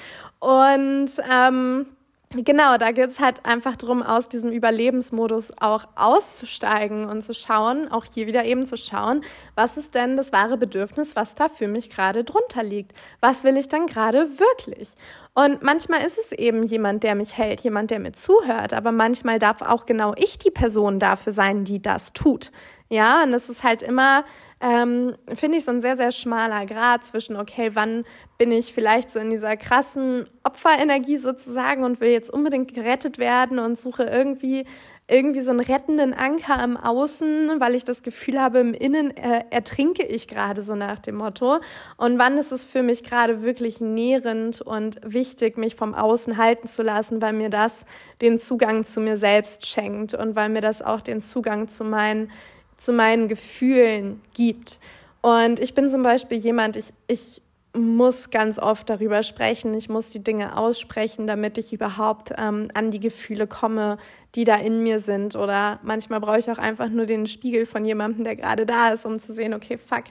[0.41, 1.87] Und ähm,
[2.35, 7.91] Genau, da geht es halt einfach darum, aus diesem Überlebensmodus auch auszusteigen und zu schauen,
[7.91, 9.23] auch hier wieder eben zu schauen,
[9.55, 12.93] was ist denn das wahre Bedürfnis, was da für mich gerade drunter liegt?
[13.21, 14.95] Was will ich dann gerade wirklich?
[15.33, 19.39] Und manchmal ist es eben jemand, der mich hält, jemand, der mir zuhört, aber manchmal
[19.39, 22.53] darf auch genau ich die Person dafür sein, die das tut.
[22.91, 24.25] Ja, und das ist halt immer
[24.61, 28.05] ähm, finde ich so ein sehr, sehr schmaler Grad zwischen, okay, wann
[28.39, 33.59] bin ich vielleicht so in dieser krassen Opferenergie sozusagen und will jetzt unbedingt gerettet werden
[33.59, 34.65] und suche irgendwie
[35.11, 39.43] irgendwie so einen rettenden Anker im Außen, weil ich das Gefühl habe, im Innen äh,
[39.49, 41.61] ertrinke ich gerade so nach dem Motto.
[41.97, 46.69] Und wann ist es für mich gerade wirklich nährend und wichtig, mich vom Außen halten
[46.69, 47.87] zu lassen, weil mir das
[48.21, 52.31] den Zugang zu mir selbst schenkt und weil mir das auch den Zugang zu meinen
[52.79, 54.81] zu meinen Gefühlen gibt.
[55.21, 57.43] Und ich bin zum Beispiel jemand, ich, ich
[57.77, 62.91] muss ganz oft darüber sprechen, ich muss die Dinge aussprechen, damit ich überhaupt ähm, an
[62.91, 63.99] die Gefühle komme,
[64.35, 65.37] die da in mir sind.
[65.37, 69.05] Oder manchmal brauche ich auch einfach nur den Spiegel von jemandem, der gerade da ist,
[69.05, 70.05] um zu sehen, okay, fuck,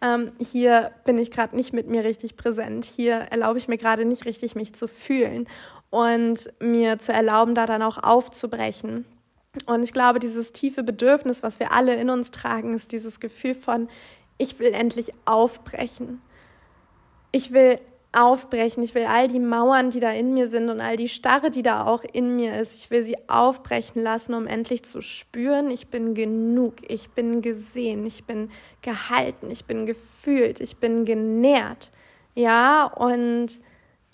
[0.00, 4.04] ähm, hier bin ich gerade nicht mit mir richtig präsent, hier erlaube ich mir gerade
[4.04, 5.46] nicht richtig, mich zu fühlen
[5.90, 9.04] und mir zu erlauben, da dann auch aufzubrechen.
[9.66, 13.54] Und ich glaube, dieses tiefe Bedürfnis, was wir alle in uns tragen, ist dieses Gefühl
[13.54, 13.88] von,
[14.38, 16.20] ich will endlich aufbrechen.
[17.30, 17.78] Ich will
[18.14, 18.82] aufbrechen.
[18.82, 21.62] Ich will all die Mauern, die da in mir sind und all die Starre, die
[21.62, 25.88] da auch in mir ist, ich will sie aufbrechen lassen, um endlich zu spüren, ich
[25.88, 28.50] bin genug, ich bin gesehen, ich bin
[28.82, 31.90] gehalten, ich bin gefühlt, ich bin genährt.
[32.34, 33.60] Ja, und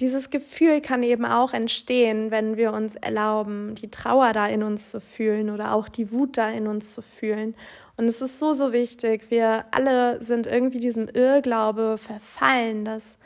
[0.00, 4.90] dieses Gefühl kann eben auch entstehen, wenn wir uns erlauben, die Trauer da in uns
[4.90, 7.54] zu fühlen oder auch die Wut da in uns zu fühlen.
[7.96, 9.30] Und es ist so, so wichtig.
[9.30, 13.18] Wir alle sind irgendwie diesem Irrglaube verfallen, dass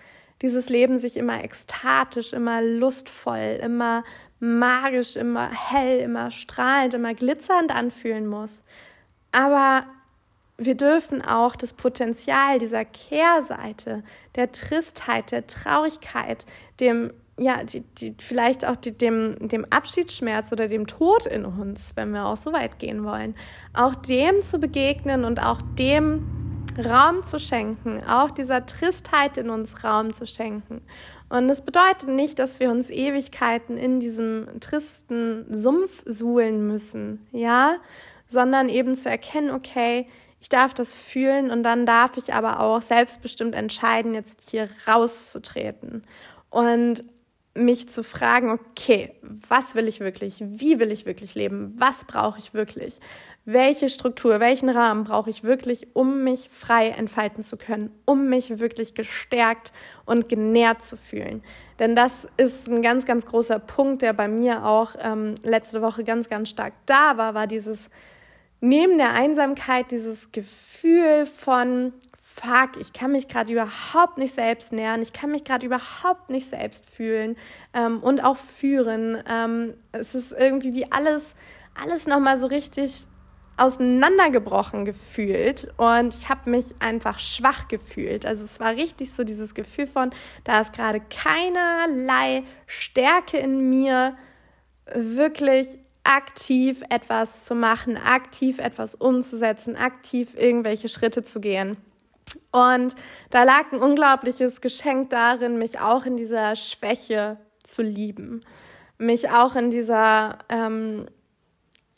[0.43, 4.03] dieses Leben sich immer ekstatisch, immer lustvoll, immer
[4.41, 8.63] magisch, immer hell, immer strahlend, immer glitzernd anfühlen muss.
[9.31, 9.87] Aber
[10.57, 14.03] wir dürfen auch das Potenzial dieser Kehrseite,
[14.37, 16.47] der Tristheit, der Traurigkeit,
[16.81, 21.91] dem ja, die, die, vielleicht auch die, dem, dem Abschiedsschmerz oder dem Tod in uns,
[21.97, 23.35] wenn wir auch so weit gehen wollen,
[23.73, 26.25] auch dem zu begegnen und auch dem
[26.79, 30.81] Raum zu schenken, auch dieser Tristheit in uns Raum zu schenken.
[31.29, 37.77] Und es bedeutet nicht, dass wir uns Ewigkeiten in diesem tristen Sumpf suhlen müssen, ja,
[38.27, 40.07] sondern eben zu erkennen, okay,
[40.45, 46.03] ich darf das fühlen und dann darf ich aber auch selbstbestimmt entscheiden, jetzt hier rauszutreten
[46.51, 47.03] und
[47.55, 50.43] mich zu fragen, okay, was will ich wirklich?
[50.45, 51.75] Wie will ich wirklich leben?
[51.79, 53.01] Was brauche ich wirklich?
[53.45, 58.59] welche Struktur, welchen Rahmen brauche ich wirklich, um mich frei entfalten zu können, um mich
[58.59, 59.73] wirklich gestärkt
[60.07, 61.43] und genährt zu fühlen.
[61.79, 66.05] Denn das ist ein ganz, ganz großer Punkt, der bei mir auch ähm, letzte Woche
[66.05, 67.91] ganz, ganz stark da war, war dieses
[68.65, 75.03] neben der Einsamkeit, dieses Gefühl von, fuck, ich kann mich gerade überhaupt nicht selbst nähern,
[75.03, 77.37] ich kann mich gerade überhaupt nicht selbst fühlen
[77.75, 79.23] ähm, und auch führen.
[79.29, 81.35] Ähm, es ist irgendwie wie alles,
[81.75, 83.07] alles nochmal so richtig
[83.57, 88.27] auseinandergebrochen gefühlt und ich habe mich einfach schwach gefühlt.
[88.27, 90.11] Also es war richtig so dieses Gefühl von,
[90.43, 94.17] da ist gerade keinerlei Stärke in mir,
[94.93, 101.77] wirklich aktiv etwas zu machen, aktiv etwas umzusetzen, aktiv irgendwelche Schritte zu gehen.
[102.53, 102.95] Und
[103.31, 108.45] da lag ein unglaubliches Geschenk darin, mich auch in dieser Schwäche zu lieben,
[108.99, 111.07] mich auch in dieser ähm,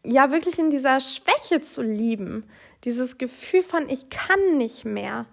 [0.04, 2.44] ja wirklich in dieser Schwäche zu lieben,
[2.84, 5.26] dieses Gefühl von ich kann nicht mehr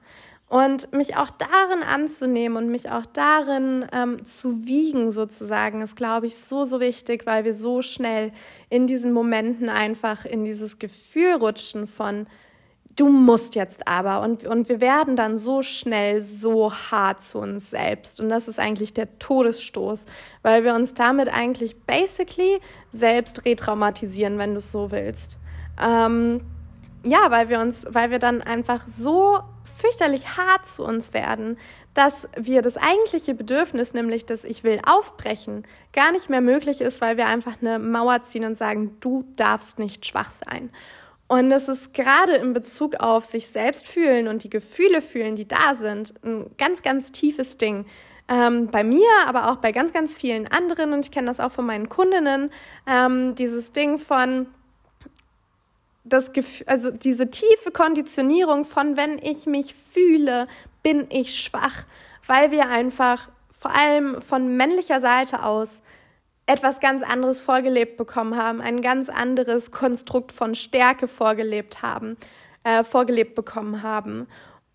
[0.50, 6.28] und mich auch darin anzunehmen und mich auch darin ähm, zu wiegen sozusagen, ist glaube
[6.28, 8.32] ich so so wichtig, weil wir so schnell
[8.70, 12.28] in diesen Momenten einfach in dieses Gefühl rutschen von
[12.96, 14.22] du musst jetzt aber.
[14.22, 18.20] Und, und wir werden dann so schnell so hart zu uns selbst.
[18.20, 20.06] Und das ist eigentlich der Todesstoß,
[20.42, 22.60] weil wir uns damit eigentlich basically
[22.92, 25.38] selbst retraumatisieren, wenn du es so willst.
[25.82, 26.42] Ähm,
[27.04, 29.40] ja, weil wir uns, weil wir dann einfach so
[29.76, 31.58] fürchterlich hart zu uns werden,
[31.94, 37.02] dass wir das eigentliche Bedürfnis, nämlich das Ich will aufbrechen, gar nicht mehr möglich ist,
[37.02, 40.72] weil wir einfach eine Mauer ziehen und sagen, du darfst nicht schwach sein.
[41.28, 45.48] Und es ist gerade in Bezug auf sich selbst fühlen und die Gefühle fühlen, die
[45.48, 47.86] da sind, ein ganz, ganz tiefes Ding.
[48.28, 51.52] Ähm, bei mir, aber auch bei ganz, ganz vielen anderen und ich kenne das auch
[51.52, 52.52] von meinen Kundinnen,
[52.88, 54.48] ähm, dieses Ding von,
[56.04, 60.48] das Gefühl, also diese tiefe Konditionierung von, wenn ich mich fühle,
[60.82, 61.86] bin ich schwach,
[62.28, 65.82] weil wir einfach vor allem von männlicher Seite aus
[66.46, 72.18] etwas ganz anderes vorgelebt bekommen haben, ein ganz anderes Konstrukt von Stärke vorgelebt haben,
[72.64, 74.28] äh, vorgelebt bekommen haben.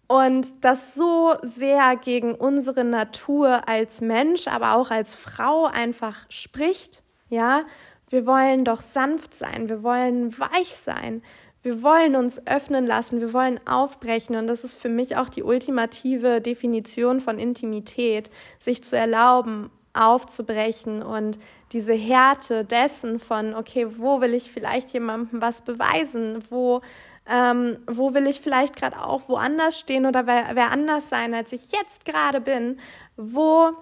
[0.07, 7.03] Und das so sehr gegen unsere Natur als Mensch, aber auch als Frau einfach spricht.
[7.29, 7.65] Ja,
[8.11, 11.23] wir wollen doch sanft sein, wir wollen weich sein,
[11.63, 14.37] wir wollen uns öffnen lassen, wir wollen aufbrechen.
[14.37, 21.03] Und das ist für mich auch die ultimative Definition von Intimität, sich zu erlauben, aufzubrechen
[21.03, 21.39] und
[21.73, 26.81] diese Härte dessen von, okay, wo will ich vielleicht jemandem was beweisen, wo,
[27.29, 31.53] ähm, wo will ich vielleicht gerade auch woanders stehen oder wer, wer anders sein, als
[31.53, 32.79] ich jetzt gerade bin,
[33.17, 33.73] wo,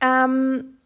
[0.00, 0.76] ähm,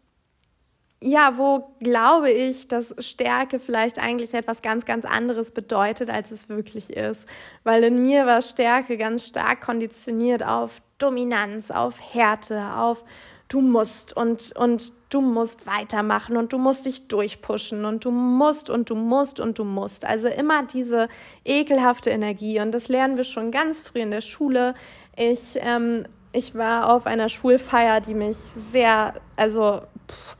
[1.05, 6.49] ja, wo glaube ich, dass Stärke vielleicht eigentlich etwas ganz, ganz anderes bedeutet, als es
[6.49, 7.27] wirklich ist.
[7.63, 13.03] Weil in mir war Stärke ganz stark konditioniert auf Dominanz, auf Härte, auf
[13.49, 18.71] du musst und, und du musst weitermachen und du musst dich durchpushen und du musst
[18.71, 20.05] und du musst und du musst.
[20.05, 21.07] Also immer diese
[21.43, 24.73] ekelhafte Energie und das lernen wir schon ganz früh in der Schule.
[25.15, 28.37] Ich, ähm, ich war auf einer Schulfeier, die mich
[28.71, 30.35] sehr, also pff,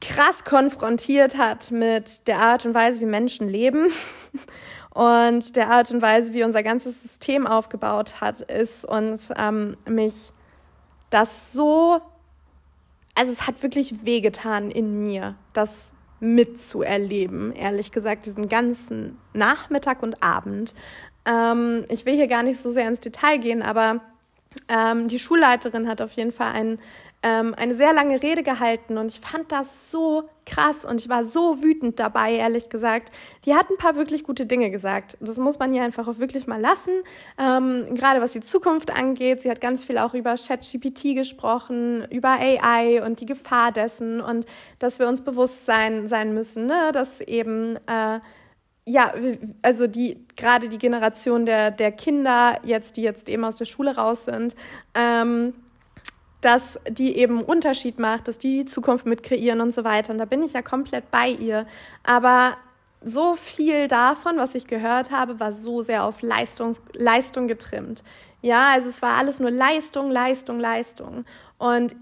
[0.00, 3.88] krass konfrontiert hat mit der Art und Weise, wie Menschen leben
[4.94, 10.32] und der Art und Weise, wie unser ganzes System aufgebaut hat, ist und ähm, mich
[11.10, 12.00] das so,
[13.14, 20.22] also es hat wirklich wehgetan in mir, das mitzuerleben, ehrlich gesagt, diesen ganzen Nachmittag und
[20.22, 20.74] Abend.
[21.24, 24.00] Ähm, ich will hier gar nicht so sehr ins Detail gehen, aber
[24.68, 26.78] ähm, die Schulleiterin hat auf jeden Fall einen
[27.22, 31.24] ähm, eine sehr lange Rede gehalten und ich fand das so krass und ich war
[31.24, 33.12] so wütend dabei, ehrlich gesagt.
[33.44, 35.18] Die hat ein paar wirklich gute Dinge gesagt.
[35.20, 36.92] Das muss man hier einfach auch wirklich mal lassen.
[37.38, 39.42] Ähm, gerade was die Zukunft angeht.
[39.42, 44.46] Sie hat ganz viel auch über ChatGPT gesprochen, über AI und die Gefahr dessen und
[44.78, 46.90] dass wir uns bewusst sein, sein müssen, ne?
[46.92, 48.20] dass eben äh,
[48.86, 49.12] ja,
[49.62, 53.94] also die gerade die Generation der, der Kinder, jetzt, die jetzt eben aus der Schule
[53.96, 54.56] raus sind,
[54.94, 55.52] ähm,
[56.40, 60.12] dass die eben Unterschied macht, dass die die Zukunft mit kreieren und so weiter.
[60.12, 61.66] Und da bin ich ja komplett bei ihr.
[62.02, 62.56] Aber
[63.02, 68.02] so viel davon, was ich gehört habe, war so sehr auf Leistung, Leistung getrimmt.
[68.42, 71.24] Ja, also es war alles nur Leistung, Leistung, Leistung.
[71.58, 71.94] Und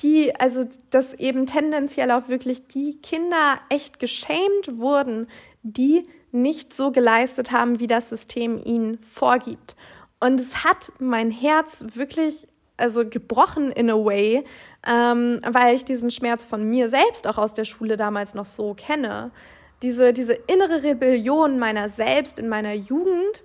[0.00, 5.28] die, also dass eben tendenziell auch wirklich die Kinder echt geschämt wurden,
[5.62, 9.76] die nicht so geleistet haben, wie das System ihnen vorgibt.
[10.20, 12.46] Und es hat mein Herz wirklich
[12.76, 14.44] also gebrochen in a way,
[14.86, 18.74] ähm, weil ich diesen Schmerz von mir selbst auch aus der Schule damals noch so
[18.74, 19.30] kenne.
[19.82, 23.44] Diese, diese innere Rebellion meiner selbst in meiner Jugend,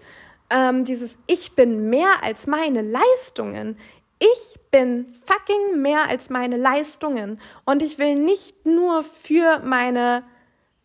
[0.49, 3.77] ähm, dieses Ich bin mehr als meine Leistungen.
[4.19, 7.39] Ich bin fucking mehr als meine Leistungen.
[7.65, 10.23] Und ich will nicht nur für meine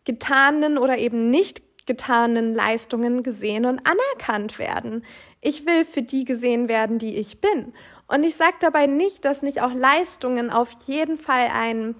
[0.05, 5.03] getanen oder eben nicht getanen Leistungen gesehen und anerkannt werden.
[5.41, 7.73] Ich will für die gesehen werden, die ich bin.
[8.07, 11.95] Und ich sage dabei nicht, dass nicht auch Leistungen auf jeden Fall ein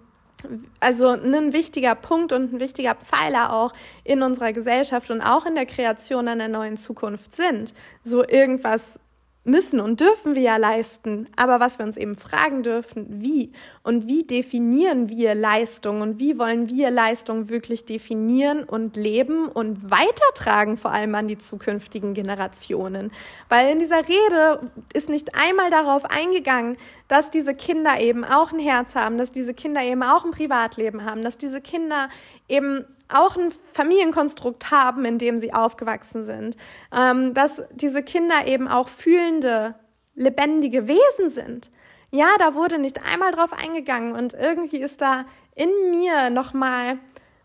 [0.80, 3.74] also ein wichtiger Punkt und ein wichtiger Pfeiler auch
[4.04, 7.74] in unserer Gesellschaft und auch in der Kreation einer neuen Zukunft sind.
[8.04, 9.00] So irgendwas
[9.48, 11.28] müssen und dürfen wir ja leisten.
[11.36, 13.52] Aber was wir uns eben fragen dürfen, wie
[13.84, 19.90] und wie definieren wir Leistung und wie wollen wir Leistung wirklich definieren und leben und
[19.90, 23.12] weitertragen, vor allem an die zukünftigen Generationen.
[23.50, 28.60] Weil in dieser Rede ist nicht einmal darauf eingegangen, dass diese Kinder eben auch ein
[28.60, 32.10] Herz haben, dass diese Kinder eben auch ein Privatleben haben, dass diese Kinder
[32.50, 36.58] eben auch ein Familienkonstrukt haben, in dem sie aufgewachsen sind,
[36.96, 39.76] ähm, dass diese Kinder eben auch fühlende,
[40.16, 41.70] lebendige Wesen sind.
[42.12, 47.00] Ja, da wurde nicht einmal drauf eingegangen und irgendwie ist da in mir nochmal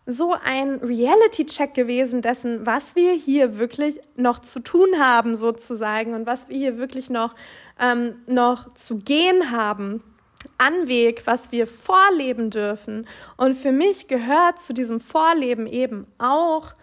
[0.05, 6.25] so ein Reality-Check gewesen dessen, was wir hier wirklich noch zu tun haben sozusagen und
[6.25, 7.35] was wir hier wirklich noch,
[7.79, 10.03] ähm, noch zu gehen haben.
[10.57, 13.07] Anweg, was wir vorleben dürfen.
[13.37, 16.73] Und für mich gehört zu diesem Vorleben eben auch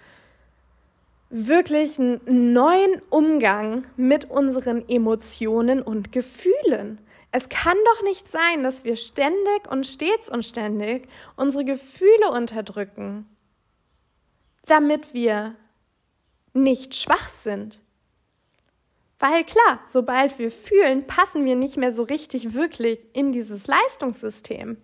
[1.30, 7.00] wirklich einen neuen Umgang mit unseren Emotionen und Gefühlen.
[7.32, 13.26] Es kann doch nicht sein, dass wir ständig und stets und ständig unsere Gefühle unterdrücken,
[14.66, 15.54] damit wir
[16.52, 17.80] nicht schwach sind,
[19.20, 24.78] weil klar, sobald wir fühlen, passen wir nicht mehr so richtig wirklich in dieses Leistungssystem.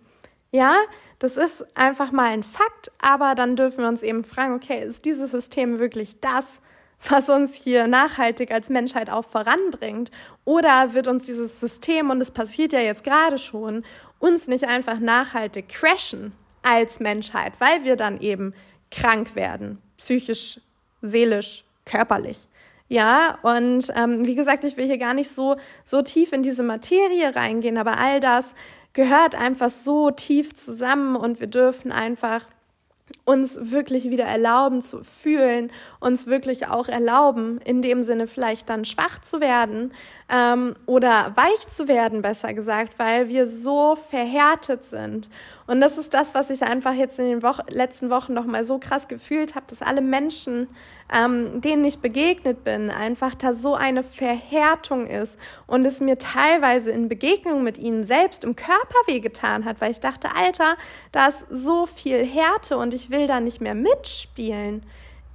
[0.51, 0.75] Ja,
[1.19, 5.05] das ist einfach mal ein Fakt, aber dann dürfen wir uns eben fragen, okay, ist
[5.05, 6.61] dieses System wirklich das,
[7.09, 10.11] was uns hier nachhaltig als Menschheit auch voranbringt?
[10.45, 13.83] Oder wird uns dieses System, und es passiert ja jetzt gerade schon,
[14.19, 18.53] uns nicht einfach nachhaltig crashen als Menschheit, weil wir dann eben
[18.91, 20.61] krank werden, psychisch,
[21.01, 22.47] seelisch, körperlich?
[22.89, 26.63] Ja, und ähm, wie gesagt, ich will hier gar nicht so, so tief in diese
[26.63, 28.55] Materie reingehen, aber all das
[28.93, 32.45] gehört einfach so tief zusammen und wir dürfen einfach
[33.25, 38.85] uns wirklich wieder erlauben zu fühlen, uns wirklich auch erlauben, in dem Sinne vielleicht dann
[38.85, 39.93] schwach zu werden
[40.29, 45.29] ähm, oder weich zu werden, besser gesagt, weil wir so verhärtet sind.
[45.67, 48.63] Und das ist das, was ich einfach jetzt in den Wo letzten Wochen noch mal
[48.63, 50.67] so krass gefühlt habe, dass alle Menschen
[51.13, 56.91] ähm, denen ich begegnet bin, einfach da so eine Verhärtung ist und es mir teilweise
[56.91, 60.75] in Begegnung mit ihnen selbst im Körper wehgetan hat, weil ich dachte, Alter,
[61.11, 64.83] da ist so viel Härte und ich will da nicht mehr mitspielen.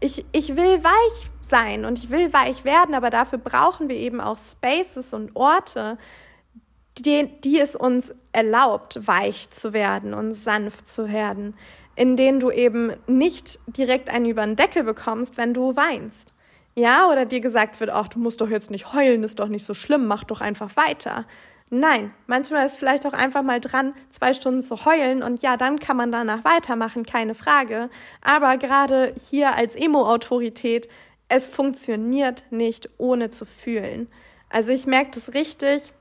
[0.01, 4.21] Ich, ich will weich sein und ich will weich werden, aber dafür brauchen wir eben
[4.21, 5.97] auch Spaces und Orte,
[6.99, 11.55] die, die es uns erlaubt, weich zu werden und sanft zu werden
[11.95, 16.33] in denen du eben nicht direkt einen über den Deckel bekommst, wenn du weinst.
[16.75, 19.65] Ja, oder dir gesagt wird, ach, du musst doch jetzt nicht heulen, ist doch nicht
[19.65, 21.27] so schlimm, mach doch einfach weiter.
[21.69, 25.79] Nein, manchmal ist vielleicht auch einfach mal dran, zwei Stunden zu heulen und ja, dann
[25.79, 27.89] kann man danach weitermachen, keine Frage.
[28.23, 30.89] Aber gerade hier als Emo-Autorität,
[31.29, 34.09] es funktioniert nicht ohne zu fühlen.
[34.51, 35.93] Also ich merke das richtig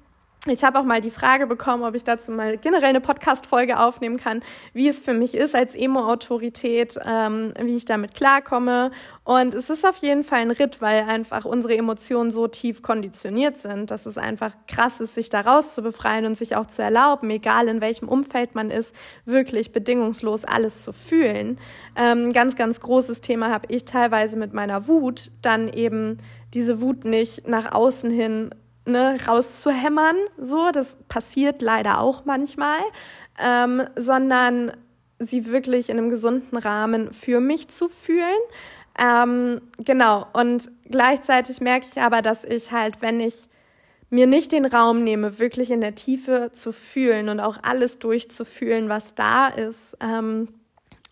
[0.47, 4.17] ich habe auch mal die Frage bekommen, ob ich dazu mal generell eine Podcast-Folge aufnehmen
[4.17, 4.41] kann,
[4.73, 8.89] wie es für mich ist als Emo-Autorität, ähm, wie ich damit klarkomme.
[9.23, 13.59] Und es ist auf jeden Fall ein Ritt, weil einfach unsere Emotionen so tief konditioniert
[13.59, 17.29] sind, dass es einfach krass ist, sich daraus zu befreien und sich auch zu erlauben,
[17.29, 21.59] egal in welchem Umfeld man ist, wirklich bedingungslos alles zu fühlen.
[21.95, 26.17] Ähm, ganz, ganz großes Thema habe ich teilweise mit meiner Wut, dann eben
[26.55, 28.49] diese Wut nicht nach außen hin
[28.85, 30.15] ne, rauszuhämmern.
[30.37, 32.79] So, das passiert leider auch manchmal,
[33.39, 34.71] ähm, sondern
[35.19, 38.39] sie wirklich in einem gesunden Rahmen für mich zu fühlen.
[38.99, 43.47] Ähm, genau, und gleichzeitig merke ich aber, dass ich halt, wenn ich
[44.09, 48.89] mir nicht den Raum nehme, wirklich in der Tiefe zu fühlen und auch alles durchzufühlen,
[48.89, 50.49] was da ist, ähm,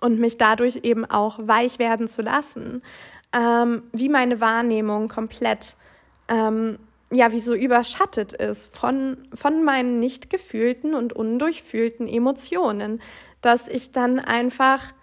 [0.02, 2.82] und mich dadurch eben auch weich werden zu lassen,
[3.34, 5.76] ähm, wie meine Wahrnehmung komplett
[6.28, 6.80] ähm,
[7.12, 13.02] ja, wie so überschattet ist von, von meinen nicht gefühlten und undurchfühlten Emotionen,
[13.42, 14.94] dass ich dann einfach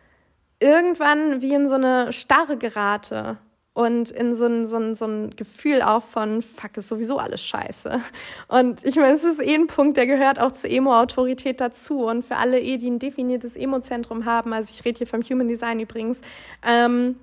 [0.61, 3.38] irgendwann wie in so eine Starre gerate
[3.76, 7.44] und in so ein, so ein, so ein Gefühl auch von, fuck, ist sowieso alles
[7.44, 8.00] scheiße.
[8.48, 12.07] Und ich meine, es ist eh ein Punkt, der gehört auch zur Emo-Autorität dazu.
[12.07, 15.48] Und für alle eh, die ein definiertes Emo-Zentrum haben, also ich rede hier vom Human
[15.48, 16.22] Design übrigens,
[16.66, 17.16] ähm,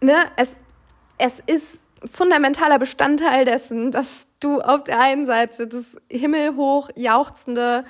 [0.00, 0.54] ne, es,
[1.18, 7.84] es ist fundamentaler Bestandteil dessen, dass du auf der einen Seite das himmelhoch jauchzende,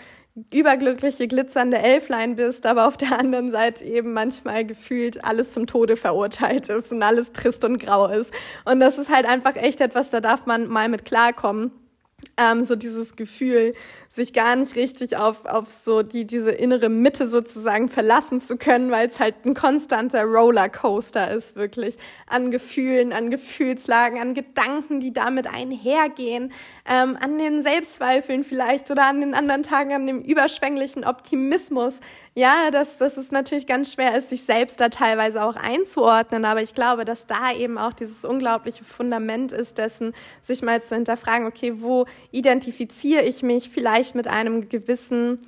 [0.52, 5.96] überglückliche, glitzernde Elflein bist, aber auf der anderen Seite eben manchmal gefühlt alles zum Tode
[5.96, 8.32] verurteilt ist und alles trist und grau ist.
[8.64, 11.72] Und das ist halt einfach echt etwas, da darf man mal mit klarkommen
[12.36, 13.74] ähm, so dieses Gefühl,
[14.16, 18.90] sich gar nicht richtig auf, auf so die, diese innere Mitte sozusagen verlassen zu können,
[18.90, 21.96] weil es halt ein konstanter Rollercoaster ist, wirklich.
[22.26, 26.52] An Gefühlen, an Gefühlslagen, an Gedanken, die damit einhergehen,
[26.86, 32.00] ähm, an den Selbstzweifeln vielleicht oder an den anderen Tagen an dem überschwänglichen Optimismus,
[32.38, 36.44] ja, dass, dass es natürlich ganz schwer ist, sich selbst da teilweise auch einzuordnen.
[36.44, 40.12] Aber ich glaube, dass da eben auch dieses unglaubliche Fundament ist dessen,
[40.42, 45.40] sich mal zu hinterfragen, okay, wo identifiziere ich mich vielleicht mit einem gewissen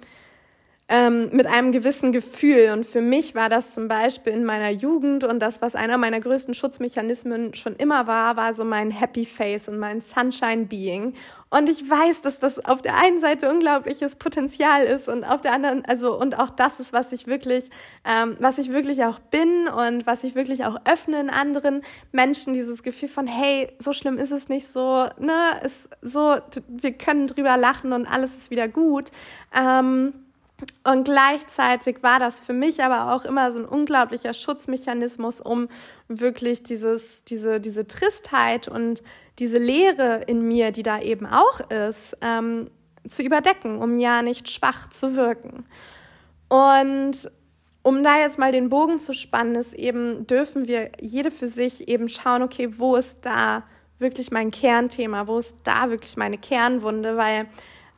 [0.88, 2.70] ähm, mit einem gewissen Gefühl.
[2.72, 6.20] Und für mich war das zum Beispiel in meiner Jugend und das, was einer meiner
[6.20, 11.14] größten Schutzmechanismen schon immer war, war so mein Happy Face und mein Sunshine Being.
[11.51, 15.53] Und ich weiß, dass das auf der einen Seite unglaubliches Potenzial ist und auf der
[15.53, 17.70] anderen, also und auch das ist, was ich wirklich,
[18.05, 21.82] ähm, was ich wirklich auch bin und was ich wirklich auch öffne in anderen
[22.12, 26.36] Menschen, dieses Gefühl von, hey, so schlimm ist es nicht so, ne, ist so,
[26.68, 29.11] wir können drüber lachen und alles ist wieder gut.
[29.59, 30.12] Ähm,
[30.84, 35.68] und gleichzeitig war das für mich aber auch immer so ein unglaublicher Schutzmechanismus, um
[36.09, 39.02] wirklich dieses, diese, diese Tristheit und
[39.38, 42.70] diese Leere in mir, die da eben auch ist, ähm,
[43.09, 45.64] zu überdecken, um ja nicht schwach zu wirken.
[46.48, 47.30] Und
[47.82, 51.88] um da jetzt mal den Bogen zu spannen, ist eben, dürfen wir jede für sich
[51.88, 53.62] eben schauen, okay, wo ist da
[53.98, 57.46] wirklich mein Kernthema, wo ist da wirklich meine Kernwunde, weil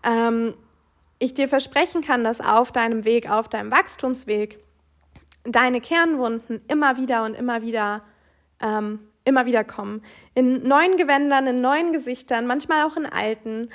[0.03, 0.55] ähm,
[1.21, 4.59] ich dir versprechen kann, dass auf deinem Weg, auf deinem Wachstumsweg,
[5.45, 8.03] deine Kernwunden immer wieder und immer wieder,
[8.61, 10.03] ähm, immer wieder kommen.
[10.35, 13.69] In neuen Gewändern, in neuen Gesichtern, manchmal auch in alten.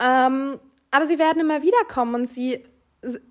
[0.00, 0.58] Ähm,
[0.90, 2.64] aber sie werden immer wieder kommen und sie,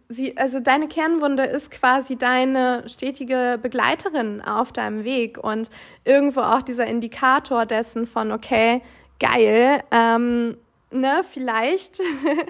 [0.10, 5.70] sie, also deine Kernwunde ist quasi deine stetige Begleiterin auf deinem Weg und
[6.04, 8.82] irgendwo auch dieser Indikator dessen von, okay,
[9.20, 10.58] geil, ähm,
[10.92, 12.00] ne, vielleicht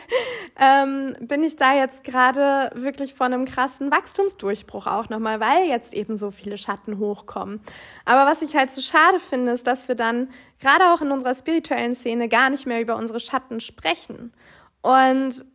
[0.59, 5.93] ähm, bin ich da jetzt gerade wirklich vor einem krassen Wachstumsdurchbruch auch nochmal, weil jetzt
[5.93, 7.61] eben so viele Schatten hochkommen.
[8.05, 10.29] Aber was ich halt so schade finde, ist, dass wir dann
[10.59, 14.33] gerade auch in unserer spirituellen Szene gar nicht mehr über unsere Schatten sprechen.
[14.81, 15.45] Und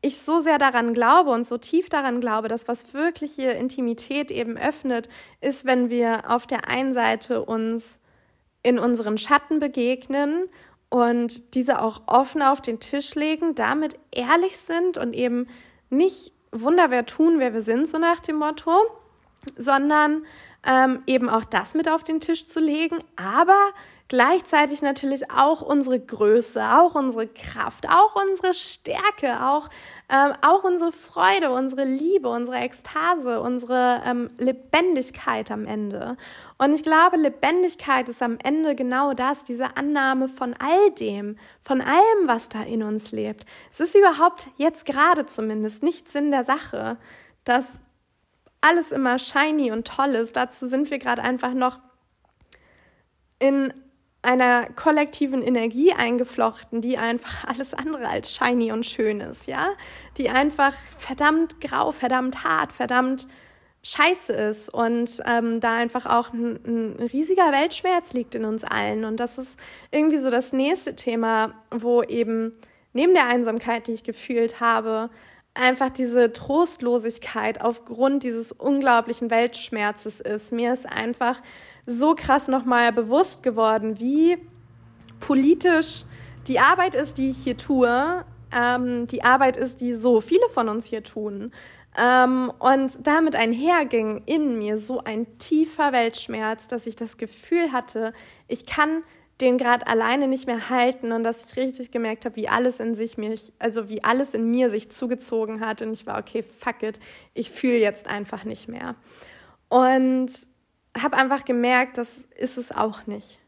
[0.00, 4.56] ich so sehr daran glaube und so tief daran glaube, dass was wirkliche Intimität eben
[4.56, 5.08] öffnet,
[5.40, 7.98] ist, wenn wir auf der einen Seite uns
[8.62, 10.48] in unseren Schatten begegnen
[10.90, 15.48] und diese auch offen auf den Tisch legen, damit ehrlich sind und eben
[15.90, 18.72] nicht Wunderwehr tun, wer wir sind, so nach dem Motto,
[19.56, 20.24] sondern
[20.66, 23.72] ähm, eben auch das mit auf den Tisch zu legen, aber
[24.08, 29.68] gleichzeitig natürlich auch unsere Größe, auch unsere Kraft, auch unsere Stärke, auch,
[30.08, 36.16] ähm, auch unsere Freude, unsere Liebe, unsere Ekstase, unsere ähm, Lebendigkeit am Ende.
[36.58, 41.80] Und ich glaube, Lebendigkeit ist am Ende genau das, diese Annahme von all dem, von
[41.80, 43.46] allem, was da in uns lebt.
[43.70, 46.96] Es ist überhaupt jetzt gerade zumindest nicht Sinn der Sache,
[47.44, 47.78] dass
[48.60, 50.36] alles immer shiny und toll ist.
[50.36, 51.78] Dazu sind wir gerade einfach noch
[53.38, 53.72] in
[54.22, 59.68] einer kollektiven Energie eingeflochten, die einfach alles andere als shiny und schön ist, ja?
[60.16, 63.28] Die einfach verdammt grau, verdammt hart, verdammt
[63.82, 69.04] scheiße ist und ähm, da einfach auch ein, ein, riesiger Weltschmerz liegt in uns allen.
[69.04, 69.58] Und das ist
[69.90, 72.52] irgendwie so das nächste Thema, wo eben
[72.92, 75.10] neben der Einsamkeit, die ich gefühlt habe,
[75.54, 80.52] einfach diese Trostlosigkeit aufgrund dieses unglaublichen Weltschmerzes ist.
[80.52, 81.40] Mir ist einfach
[81.86, 84.38] so krass nochmal bewusst geworden, wie
[85.20, 86.04] politisch
[86.46, 90.68] die Arbeit ist, die ich hier tue, ähm, die Arbeit ist, die so viele von
[90.68, 91.52] uns hier tun.
[92.00, 98.12] Ähm, und damit einherging in mir so ein tiefer Weltschmerz, dass ich das Gefühl hatte,
[98.46, 99.02] ich kann
[99.40, 102.94] den gerade alleine nicht mehr halten und dass ich richtig gemerkt habe, wie alles in
[102.94, 106.82] sich mich, also wie alles in mir sich zugezogen hat und ich war okay, fuck
[106.82, 107.00] it,
[107.34, 108.94] ich fühle jetzt einfach nicht mehr.
[109.68, 110.30] Und
[110.96, 113.38] habe einfach gemerkt, das ist es auch nicht.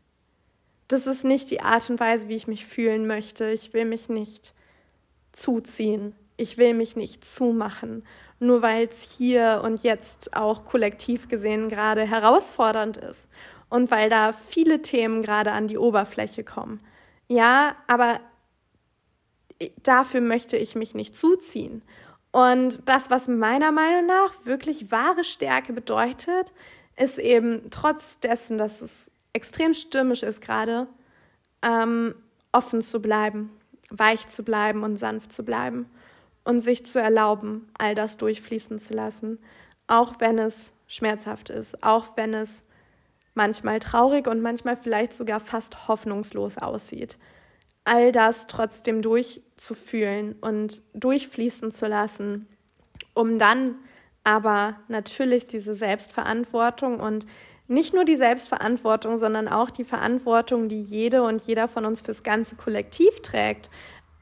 [0.88, 3.50] Das ist nicht die Art und Weise, wie ich mich fühlen möchte.
[3.50, 4.54] Ich will mich nicht
[5.32, 6.14] zuziehen.
[6.36, 8.02] Ich will mich nicht zumachen,
[8.40, 13.28] nur weil es hier und jetzt auch kollektiv gesehen gerade herausfordernd ist
[13.68, 16.80] und weil da viele Themen gerade an die Oberfläche kommen.
[17.28, 18.18] Ja, aber
[19.82, 21.82] dafür möchte ich mich nicht zuziehen.
[22.32, 26.52] Und das, was meiner Meinung nach wirklich wahre Stärke bedeutet,
[26.96, 30.86] ist eben trotz dessen, dass es extrem stürmisch ist gerade,
[31.62, 32.14] ähm,
[32.52, 33.50] offen zu bleiben,
[33.90, 35.90] weich zu bleiben und sanft zu bleiben
[36.44, 39.38] und sich zu erlauben, all das durchfließen zu lassen,
[39.86, 42.64] auch wenn es schmerzhaft ist, auch wenn es
[43.34, 47.16] manchmal traurig und manchmal vielleicht sogar fast hoffnungslos aussieht.
[47.84, 52.46] All das trotzdem durchzufühlen und durchfließen zu lassen,
[53.14, 53.76] um dann
[54.24, 57.26] aber natürlich diese Selbstverantwortung und
[57.68, 62.22] nicht nur die Selbstverantwortung, sondern auch die Verantwortung, die jede und jeder von uns fürs
[62.22, 63.70] ganze Kollektiv trägt,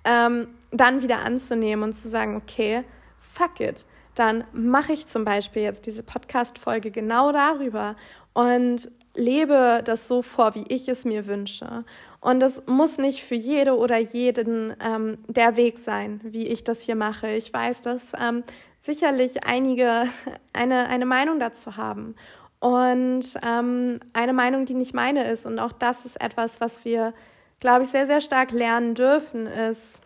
[0.04, 2.84] ähm, dann wieder anzunehmen und zu sagen, okay,
[3.18, 7.96] fuck it, dann mache ich zum Beispiel jetzt diese Podcast-Folge genau darüber
[8.32, 11.84] und lebe das so vor, wie ich es mir wünsche.
[12.20, 16.82] Und es muss nicht für jede oder jeden ähm, der Weg sein, wie ich das
[16.82, 17.28] hier mache.
[17.28, 18.42] Ich weiß, dass ähm,
[18.80, 20.06] sicherlich einige
[20.52, 22.16] eine, eine Meinung dazu haben.
[22.60, 25.46] Und ähm, eine Meinung, die nicht meine ist.
[25.46, 27.14] Und auch das ist etwas, was wir,
[27.60, 30.00] glaube ich, sehr, sehr stark lernen dürfen, ist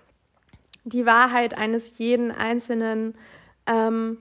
[0.84, 3.14] die Wahrheit eines jeden Einzelnen
[3.66, 4.18] ähm,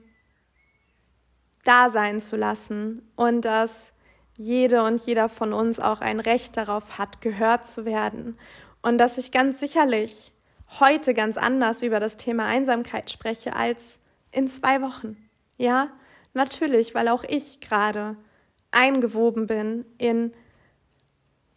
[1.64, 3.10] da sein zu lassen.
[3.16, 3.92] Und dass
[4.36, 8.38] jede und jeder von uns auch ein Recht darauf hat, gehört zu werden.
[8.80, 10.32] Und dass ich ganz sicherlich
[10.80, 13.98] heute ganz anders über das Thema Einsamkeit spreche als
[14.30, 15.16] in zwei Wochen.
[15.58, 15.88] Ja,
[16.32, 18.16] natürlich, weil auch ich gerade
[18.70, 20.32] eingewoben bin in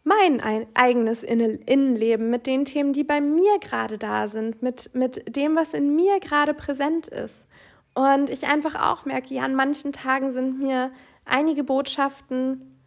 [0.05, 0.39] mein
[0.75, 5.73] eigenes Innenleben mit den Themen, die bei mir gerade da sind, mit, mit dem, was
[5.73, 7.47] in mir gerade präsent ist.
[7.95, 10.91] Und ich einfach auch merke, ja, an manchen Tagen sind mir
[11.25, 12.77] einige Botschaften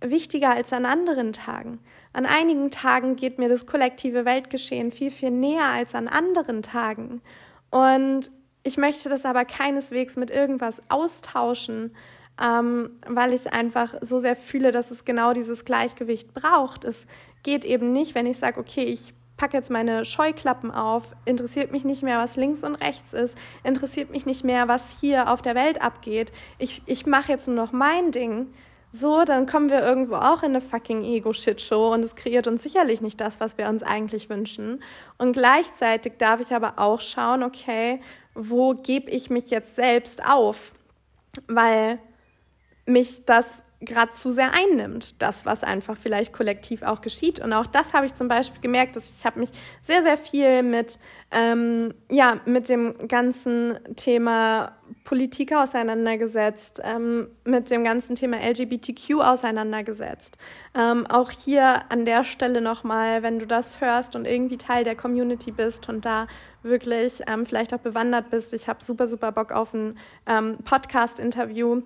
[0.00, 1.78] wichtiger als an anderen Tagen.
[2.12, 7.22] An einigen Tagen geht mir das kollektive Weltgeschehen viel, viel näher als an anderen Tagen.
[7.70, 8.32] Und
[8.64, 11.94] ich möchte das aber keineswegs mit irgendwas austauschen,
[12.40, 16.84] ähm, weil ich einfach so sehr fühle, dass es genau dieses Gleichgewicht braucht.
[16.84, 17.06] Es
[17.42, 21.84] geht eben nicht, wenn ich sage, okay, ich packe jetzt meine Scheuklappen auf, interessiert mich
[21.84, 25.54] nicht mehr, was links und rechts ist, interessiert mich nicht mehr, was hier auf der
[25.54, 26.32] Welt abgeht.
[26.58, 28.52] Ich, ich mache jetzt nur noch mein Ding.
[28.92, 33.00] So, dann kommen wir irgendwo auch in eine fucking Ego-Shit-Show und es kreiert uns sicherlich
[33.00, 34.84] nicht das, was wir uns eigentlich wünschen.
[35.18, 38.00] Und gleichzeitig darf ich aber auch schauen, okay,
[38.36, 40.72] wo gebe ich mich jetzt selbst auf?
[41.48, 41.98] Weil
[42.86, 47.40] mich das gerade zu sehr einnimmt, das, was einfach vielleicht kollektiv auch geschieht.
[47.40, 49.50] Und auch das habe ich zum Beispiel gemerkt, dass ich habe mich
[49.82, 50.98] sehr, sehr viel mit,
[51.30, 54.72] ähm, ja, mit dem ganzen Thema
[55.04, 60.38] Politik auseinandergesetzt, ähm, mit dem ganzen Thema LGBTQ auseinandergesetzt.
[60.74, 64.96] Ähm, auch hier an der Stelle nochmal, wenn du das hörst und irgendwie Teil der
[64.96, 66.26] Community bist und da
[66.62, 71.82] wirklich ähm, vielleicht auch bewandert bist, ich habe super, super Bock auf ein ähm, Podcast-Interview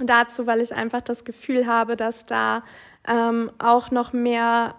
[0.00, 2.62] dazu, weil ich einfach das Gefühl habe, dass da
[3.06, 4.74] ähm, auch noch mehr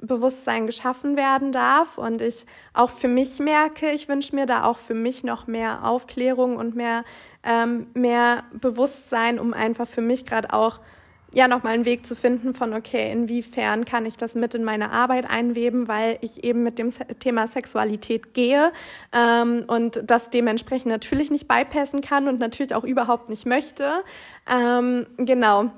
[0.00, 1.98] Bewusstsein geschaffen werden darf.
[1.98, 5.84] Und ich auch für mich merke, ich wünsche mir da auch für mich noch mehr
[5.84, 7.04] Aufklärung und mehr,
[7.42, 10.80] ähm, mehr Bewusstsein, um einfach für mich gerade auch
[11.36, 14.90] ja nochmal einen Weg zu finden von, okay, inwiefern kann ich das mit in meine
[14.90, 16.88] Arbeit einweben, weil ich eben mit dem
[17.20, 18.72] Thema Sexualität gehe
[19.12, 24.02] ähm, und das dementsprechend natürlich nicht bypassen kann und natürlich auch überhaupt nicht möchte.
[24.50, 25.70] Ähm, genau.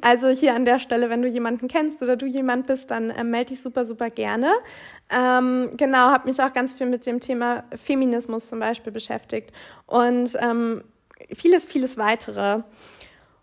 [0.00, 3.24] Also hier an der Stelle, wenn du jemanden kennst oder du jemand bist, dann äh,
[3.24, 4.52] melde dich super, super gerne.
[5.10, 9.52] Ähm, genau, habe mich auch ganz viel mit dem Thema Feminismus zum Beispiel beschäftigt
[9.86, 10.84] und ähm,
[11.34, 12.62] vieles, vieles weitere.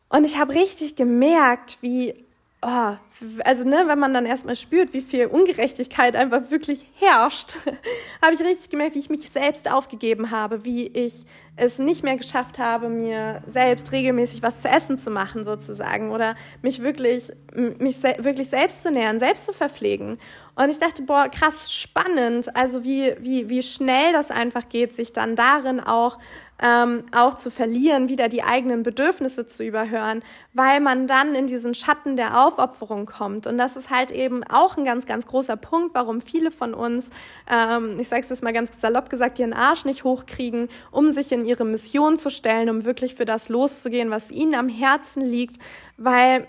[0.09, 2.13] Und ich habe richtig gemerkt, wie,
[2.61, 2.95] oh,
[3.43, 7.55] also ne, wenn man dann erstmal spürt, wie viel Ungerechtigkeit einfach wirklich herrscht,
[8.21, 11.25] habe ich richtig gemerkt, wie ich mich selbst aufgegeben habe, wie ich
[11.57, 16.35] es nicht mehr geschafft habe, mir selbst regelmäßig was zu essen zu machen sozusagen oder
[16.61, 17.31] mich wirklich
[17.79, 20.19] mich se wirklich selbst zu nähern, selbst zu verpflegen.
[20.55, 25.13] Und ich dachte, boah, krass spannend, also wie wie wie schnell das einfach geht, sich
[25.13, 26.19] dann darin auch
[26.61, 31.73] ähm, auch zu verlieren, wieder die eigenen Bedürfnisse zu überhören, weil man dann in diesen
[31.73, 33.47] Schatten der Aufopferung kommt.
[33.47, 37.09] Und das ist halt eben auch ein ganz, ganz großer Punkt, warum viele von uns,
[37.49, 41.31] ähm, ich sage es jetzt mal ganz salopp gesagt, ihren Arsch nicht hochkriegen, um sich
[41.31, 45.61] in ihre Mission zu stellen, um wirklich für das loszugehen, was ihnen am Herzen liegt,
[45.97, 46.47] weil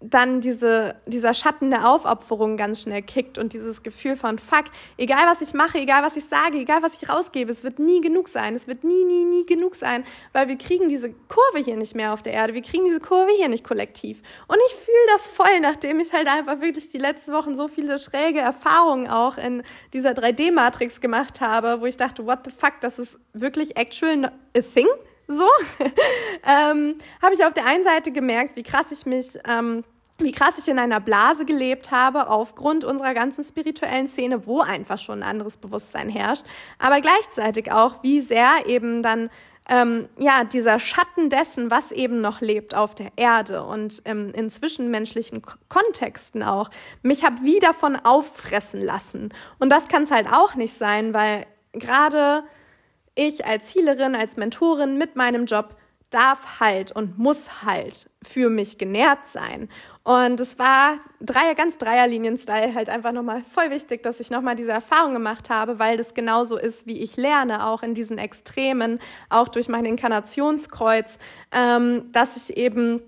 [0.00, 4.64] dann diese, dieser Schatten der Aufopferung ganz schnell kickt und dieses Gefühl von, fuck,
[4.96, 8.00] egal was ich mache, egal was ich sage, egal was ich rausgebe, es wird nie
[8.00, 11.76] genug sein, es wird nie, nie, nie genug sein, weil wir kriegen diese Kurve hier
[11.76, 14.22] nicht mehr auf der Erde, wir kriegen diese Kurve hier nicht kollektiv.
[14.48, 17.98] Und ich fühle das voll, nachdem ich halt einfach wirklich die letzten Wochen so viele
[17.98, 22.98] schräge Erfahrungen auch in dieser 3D-Matrix gemacht habe, wo ich dachte, what the fuck, das
[22.98, 24.88] ist wirklich actual a thing?
[25.30, 25.48] so,
[26.46, 29.84] ähm, habe ich auf der einen Seite gemerkt, wie krass ich mich, ähm,
[30.22, 34.98] wie krass ich in einer Blase gelebt habe, aufgrund unserer ganzen spirituellen Szene, wo einfach
[34.98, 36.44] schon ein anderes Bewusstsein herrscht,
[36.78, 39.30] aber gleichzeitig auch, wie sehr eben dann
[39.68, 44.50] ähm, ja, dieser Schatten dessen, was eben noch lebt auf der Erde und ähm, in
[44.50, 46.70] zwischenmenschlichen Kontexten auch,
[47.02, 49.32] mich habe wie davon auffressen lassen.
[49.60, 52.42] Und das kann es halt auch nicht sein, weil gerade
[53.14, 55.76] ich als Healerin, als Mentorin mit meinem Job
[56.10, 59.68] darf halt und muss halt für mich genährt sein.
[60.02, 64.72] Und es war Dreier, ganz Dreierlinien-Style halt einfach nochmal voll wichtig, dass ich nochmal diese
[64.72, 68.98] Erfahrung gemacht habe, weil das genauso ist, wie ich lerne, auch in diesen Extremen,
[69.28, 71.18] auch durch mein Inkarnationskreuz,
[71.52, 73.02] ähm, dass ich eben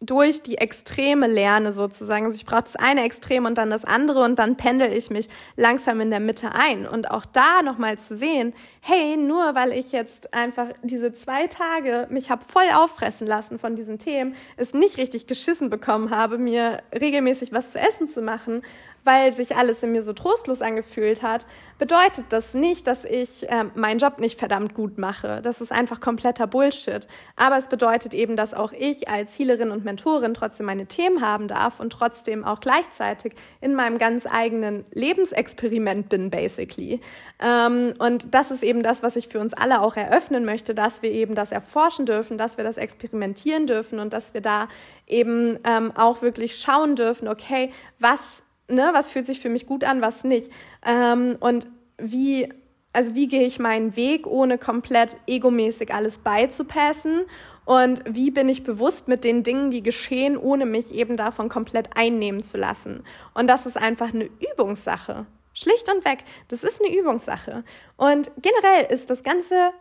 [0.00, 2.26] durch die Extreme lerne sozusagen.
[2.26, 5.28] Also ich brauche das eine Extrem und dann das andere und dann pendel ich mich
[5.56, 6.86] langsam in der Mitte ein.
[6.86, 8.54] Und auch da nochmal zu sehen,
[8.86, 13.76] hey, nur weil ich jetzt einfach diese zwei Tage mich habe voll auffressen lassen von
[13.76, 18.60] diesen Themen, es nicht richtig geschissen bekommen habe, mir regelmäßig was zu essen zu machen,
[19.04, 21.46] weil sich alles in mir so trostlos angefühlt hat,
[21.78, 25.40] bedeutet das nicht, dass ich äh, meinen Job nicht verdammt gut mache.
[25.42, 27.06] Das ist einfach kompletter Bullshit.
[27.36, 31.48] Aber es bedeutet eben, dass auch ich als Healerin und Mentorin trotzdem meine Themen haben
[31.48, 37.00] darf und trotzdem auch gleichzeitig in meinem ganz eigenen Lebensexperiment bin, basically.
[37.40, 41.02] Ähm, und das ist eben das, was ich für uns alle auch eröffnen möchte, dass
[41.02, 44.68] wir eben das erforschen dürfen, dass wir das experimentieren dürfen und dass wir da
[45.06, 49.84] eben ähm, auch wirklich schauen dürfen, okay, was ne, was fühlt sich für mich gut
[49.84, 50.50] an, was nicht.
[50.84, 51.68] Ähm, und
[51.98, 52.52] wie,
[52.92, 57.22] also wie gehe ich meinen Weg, ohne komplett egomäßig alles beizupassen?
[57.64, 61.96] Und wie bin ich bewusst mit den Dingen, die geschehen, ohne mich eben davon komplett
[61.96, 63.04] einnehmen zu lassen?
[63.32, 65.26] Und das ist einfach eine Übungssache.
[65.54, 66.24] Schlicht und weg.
[66.48, 67.64] Das ist eine Übungssache.
[67.96, 69.72] Und generell ist das ganze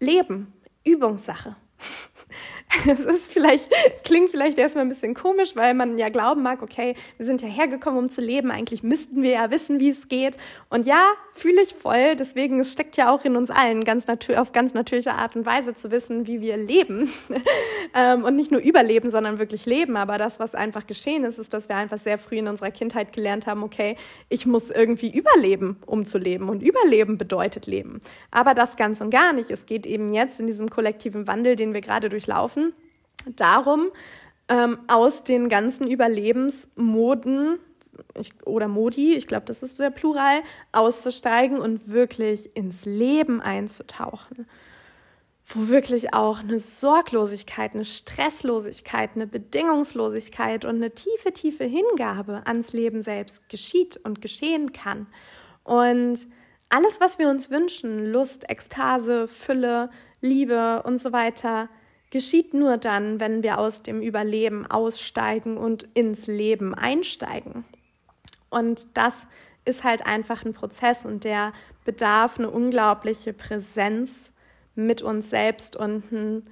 [0.00, 0.52] Leben
[0.84, 1.56] Übungssache.
[2.86, 3.68] Es ist vielleicht,
[4.04, 7.48] klingt vielleicht erstmal ein bisschen komisch, weil man ja glauben mag, okay, wir sind ja
[7.48, 8.50] hergekommen, um zu leben.
[8.50, 10.36] Eigentlich müssten wir ja wissen, wie es geht.
[10.68, 11.02] Und ja,
[11.34, 12.16] fühle ich voll.
[12.16, 14.06] Deswegen, es steckt ja auch in uns allen ganz
[14.36, 17.12] auf ganz natürliche Art und Weise zu wissen, wie wir leben.
[17.94, 19.96] ähm, und nicht nur überleben, sondern wirklich leben.
[19.96, 23.12] Aber das, was einfach geschehen ist, ist, dass wir einfach sehr früh in unserer Kindheit
[23.12, 23.96] gelernt haben, okay,
[24.28, 26.48] ich muss irgendwie überleben, um zu leben.
[26.48, 28.00] Und überleben bedeutet leben.
[28.30, 29.50] Aber das ganz und gar nicht.
[29.50, 32.63] Es geht eben jetzt in diesem kollektiven Wandel, den wir gerade durchlaufen,
[33.26, 33.90] darum,
[34.48, 37.58] ähm, aus den ganzen Überlebensmoden
[38.18, 44.46] ich, oder Modi, ich glaube, das ist der Plural, auszusteigen und wirklich ins Leben einzutauchen.
[45.46, 52.72] Wo wirklich auch eine Sorglosigkeit, eine Stresslosigkeit, eine Bedingungslosigkeit und eine tiefe, tiefe Hingabe ans
[52.72, 55.06] Leben selbst geschieht und geschehen kann.
[55.62, 56.26] Und
[56.70, 59.90] alles, was wir uns wünschen, Lust, Ekstase, Fülle,
[60.22, 61.68] Liebe und so weiter,
[62.14, 67.64] geschieht nur dann, wenn wir aus dem Überleben aussteigen und ins Leben einsteigen.
[68.50, 69.26] Und das
[69.64, 71.52] ist halt einfach ein Prozess und der
[71.84, 74.32] bedarf eine unglaubliche Präsenz
[74.76, 76.46] mit uns selbst und ein,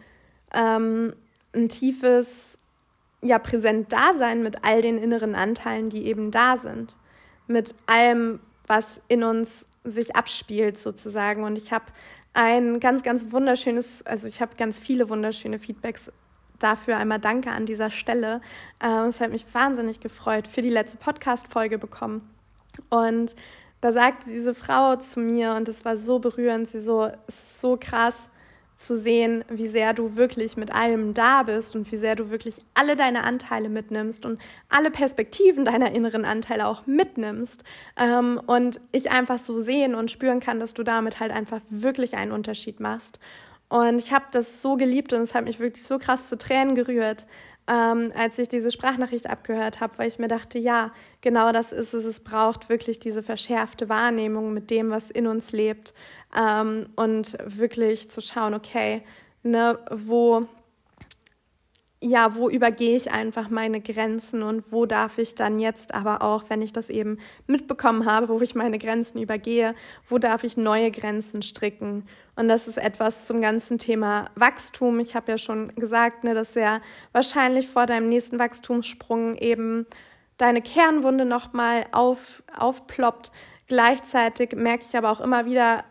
[0.52, 1.14] ähm,
[1.54, 2.58] ein tiefes,
[3.20, 6.96] ja, präsent Dasein mit all den inneren Anteilen, die eben da sind.
[7.46, 11.44] Mit allem, was in uns sich abspielt sozusagen.
[11.44, 11.84] Und ich habe
[12.35, 16.11] ein ganz, ganz wunderschönes, also ich habe ganz viele wunderschöne Feedbacks
[16.59, 16.97] dafür.
[16.97, 18.41] Einmal danke an dieser Stelle.
[18.80, 22.28] Ähm, es hat mich wahnsinnig gefreut, für die letzte Podcast-Folge bekommen.
[22.89, 23.35] Und
[23.80, 27.61] da sagte diese Frau zu mir, und es war so berührend, sie so, es ist
[27.61, 28.30] so krass,
[28.77, 32.61] zu sehen, wie sehr du wirklich mit allem da bist und wie sehr du wirklich
[32.75, 37.64] alle deine Anteile mitnimmst und alle Perspektiven deiner inneren Anteile auch mitnimmst.
[37.97, 42.16] Ähm, und ich einfach so sehen und spüren kann, dass du damit halt einfach wirklich
[42.16, 43.20] einen Unterschied machst.
[43.68, 46.75] Und ich habe das so geliebt und es hat mich wirklich so krass zu Tränen
[46.75, 47.27] gerührt,
[47.68, 51.95] ähm, als ich diese Sprachnachricht abgehört habe, weil ich mir dachte, ja, genau das ist
[51.95, 52.05] es.
[52.05, 55.95] Es braucht wirklich diese verschärfte Wahrnehmung mit dem, was in uns lebt
[56.37, 59.03] ähm, und wirklich zu schauen, okay,
[59.43, 60.47] ne, wo
[62.05, 66.45] ja, wo übergehe ich einfach meine Grenzen und wo darf ich dann jetzt aber auch,
[66.49, 69.76] wenn ich das eben mitbekommen habe, wo ich meine Grenzen übergehe,
[70.09, 72.05] wo darf ich neue Grenzen stricken?
[72.35, 74.99] Und das ist etwas zum ganzen Thema Wachstum.
[74.99, 76.80] Ich habe ja schon gesagt, ne, dass ja
[77.12, 79.87] wahrscheinlich vor deinem nächsten Wachstumssprung eben
[80.39, 83.30] deine Kernwunde nochmal auf, aufploppt.
[83.68, 85.85] Gleichzeitig merke ich aber auch immer wieder,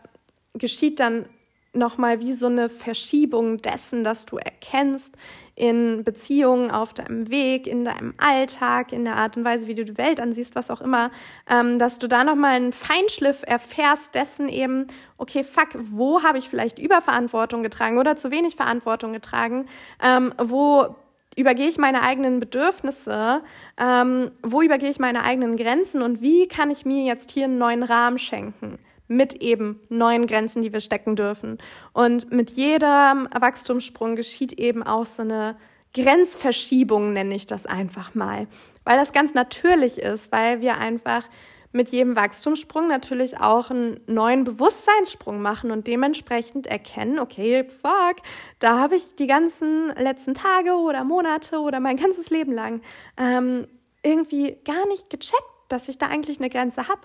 [0.54, 1.26] geschieht dann
[1.74, 5.14] nochmal wie so eine Verschiebung dessen, dass du erkennst
[5.54, 9.84] in Beziehungen, auf deinem Weg, in deinem Alltag, in der Art und Weise, wie du
[9.84, 11.10] die Welt ansiehst, was auch immer,
[11.48, 14.86] ähm, dass du da nochmal einen Feinschliff erfährst dessen eben,
[15.18, 19.66] okay, fuck, wo habe ich vielleicht Überverantwortung getragen oder zu wenig Verantwortung getragen,
[20.02, 20.94] ähm, wo
[21.36, 23.42] übergehe ich meine eigenen Bedürfnisse,
[23.78, 26.02] ähm, wo übergehe ich meine eigenen Grenzen?
[26.02, 28.78] Und wie kann ich mir jetzt hier einen neuen Rahmen schenken
[29.16, 31.58] mit eben neuen Grenzen, die wir stecken dürfen.
[31.92, 35.56] Und mit jedem Wachstumssprung geschieht eben auch so eine
[35.94, 38.46] Grenzverschiebung, nenne ich das einfach mal.
[38.84, 41.24] Weil das ganz natürlich ist, weil wir einfach
[41.72, 48.16] mit jedem Wachstumssprung natürlich auch einen neuen Bewusstseinssprung machen und dementsprechend erkennen, okay, fuck,
[48.58, 52.82] da habe ich die ganzen letzten Tage oder Monate oder mein ganzes Leben lang
[53.16, 53.66] ähm,
[54.02, 57.00] irgendwie gar nicht gecheckt, dass ich da eigentlich eine Grenze habe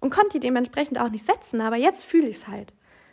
[0.00, 2.72] und konnte die dementsprechend auch nicht setzen, aber jetzt fühle ich es halt.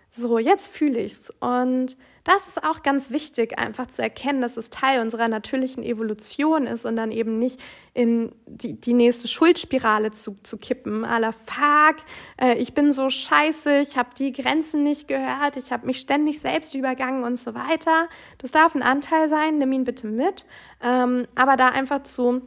[0.10, 1.30] So, jetzt fühle ich es.
[1.42, 6.66] Und das ist auch ganz wichtig, einfach zu erkennen, dass es Teil unserer natürlichen Evolution
[6.66, 7.60] ist und dann eben nicht
[7.94, 11.06] in die, die nächste Schuldspirale zu, zu kippen.
[11.06, 11.98] Aller Fuck,
[12.42, 16.40] äh, ich bin so scheiße, ich habe die Grenzen nicht gehört, ich habe mich ständig
[16.40, 18.10] selbst übergangen und so weiter.
[18.40, 20.46] Das darf ein Anteil sein, nimm ihn bitte mit.
[20.82, 22.42] Ähm, aber da einfach zu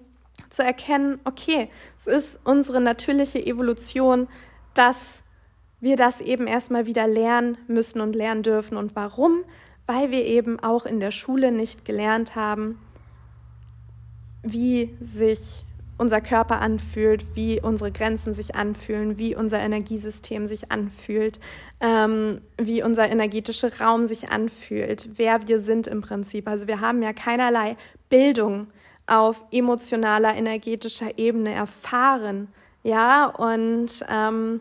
[0.50, 4.28] zu erkennen, okay, es ist unsere natürliche Evolution,
[4.74, 5.22] dass
[5.80, 8.76] wir das eben erstmal wieder lernen müssen und lernen dürfen.
[8.76, 9.44] Und warum?
[9.86, 12.78] Weil wir eben auch in der Schule nicht gelernt haben,
[14.42, 15.64] wie sich
[16.00, 21.38] unser Körper anfühlt, wie unsere Grenzen sich anfühlen, wie unser Energiesystem sich anfühlt,
[21.80, 26.48] ähm, wie unser energetischer Raum sich anfühlt, wer wir sind im Prinzip.
[26.48, 27.76] Also wir haben ja keinerlei
[28.08, 28.68] Bildung
[29.10, 32.48] auf emotionaler, energetischer Ebene erfahren.
[32.84, 34.60] Ja, und ähm,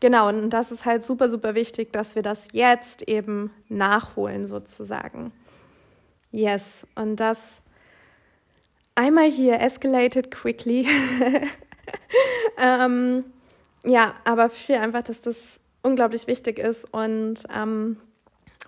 [0.00, 5.30] genau, und das ist halt super, super wichtig, dass wir das jetzt eben nachholen, sozusagen.
[6.30, 7.60] Yes, und das
[8.94, 10.88] einmal hier escalated quickly.
[12.58, 13.24] ähm,
[13.84, 17.98] ja, aber für einfach, dass das unglaublich wichtig ist und ähm,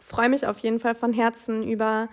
[0.02, 2.08] freue mich auf jeden Fall von Herzen über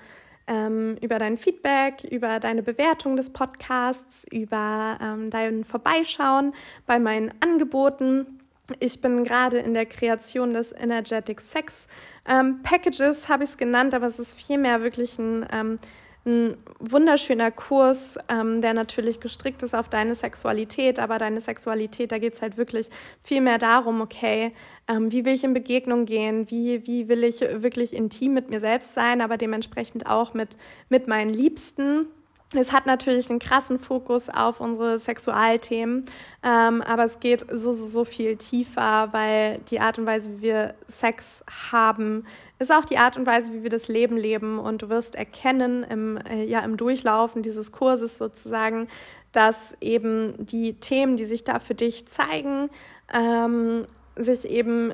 [0.51, 6.53] ähm, über dein Feedback, über deine Bewertung des Podcasts, über ähm, dein Vorbeischauen
[6.85, 8.41] bei meinen Angeboten.
[8.79, 11.87] Ich bin gerade in der Kreation des Energetic Sex
[12.27, 15.79] ähm, Packages, habe ich es genannt, aber es ist vielmehr wirklich ein ähm,
[16.25, 22.19] ein wunderschöner Kurs, ähm, der natürlich gestrickt ist auf deine Sexualität, aber deine Sexualität, da
[22.19, 22.89] geht es halt wirklich
[23.23, 24.53] viel mehr darum, okay,
[24.87, 28.59] ähm, wie will ich in Begegnung gehen, wie, wie will ich wirklich intim mit mir
[28.59, 30.57] selbst sein, aber dementsprechend auch mit,
[30.89, 32.05] mit meinen Liebsten.
[32.53, 36.05] Es hat natürlich einen krassen Fokus auf unsere Sexualthemen,
[36.43, 40.41] ähm, aber es geht so, so, so viel tiefer, weil die Art und Weise, wie
[40.41, 42.25] wir Sex haben,
[42.59, 44.59] ist auch die Art und Weise, wie wir das Leben leben.
[44.59, 48.89] Und du wirst erkennen im, äh, ja, im Durchlaufen dieses Kurses sozusagen,
[49.31, 52.69] dass eben die Themen, die sich da für dich zeigen,
[53.13, 53.85] ähm,
[54.17, 54.93] sich eben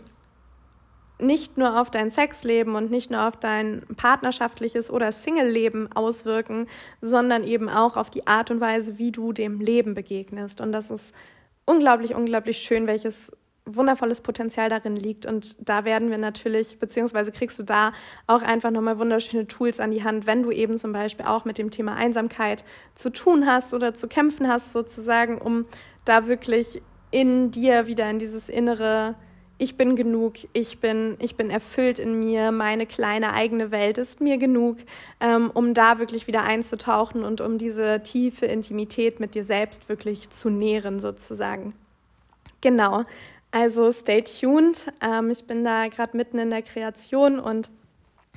[1.20, 6.68] nicht nur auf dein Sexleben und nicht nur auf dein partnerschaftliches oder Single-Leben auswirken,
[7.02, 10.62] sondern eben auch auf die Art und Weise, wie du dem Leben begegnest.
[10.62, 11.14] Und das ist
[11.66, 13.32] unglaublich, unglaublich schön, welches
[13.66, 15.26] wundervolles Potenzial darin liegt.
[15.26, 17.92] Und da werden wir natürlich, beziehungsweise kriegst du da
[18.26, 21.58] auch einfach nochmal wunderschöne Tools an die Hand, wenn du eben zum Beispiel auch mit
[21.58, 22.64] dem Thema Einsamkeit
[22.96, 25.66] zu tun hast oder zu kämpfen hast, sozusagen, um
[26.06, 29.16] da wirklich in dir wieder in dieses innere
[29.60, 34.22] ich bin genug, ich bin, ich bin erfüllt in mir, meine kleine eigene Welt ist
[34.22, 34.78] mir genug,
[35.20, 40.30] ähm, um da wirklich wieder einzutauchen und um diese tiefe Intimität mit dir selbst wirklich
[40.30, 41.74] zu nähren, sozusagen.
[42.62, 43.04] Genau,
[43.52, 44.92] also stay tuned.
[45.02, 47.70] Ähm, ich bin da gerade mitten in der Kreation und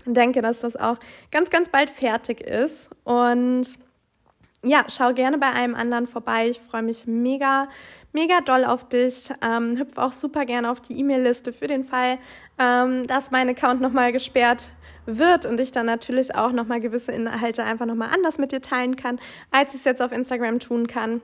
[0.06, 0.96] denke, dass das auch
[1.30, 2.90] ganz, ganz bald fertig ist.
[3.04, 3.78] Und
[4.62, 6.48] ja, schau gerne bei einem anderen vorbei.
[6.48, 7.68] Ich freue mich mega
[8.12, 9.30] mega doll auf dich.
[9.42, 12.18] Ähm, hüpf auch super gerne auf die E-Mail-Liste für den Fall,
[12.58, 14.70] ähm, dass mein Account nochmal gesperrt
[15.06, 18.96] wird und ich dann natürlich auch nochmal gewisse Inhalte einfach nochmal anders mit dir teilen
[18.96, 19.18] kann,
[19.50, 21.22] als ich es jetzt auf Instagram tun kann.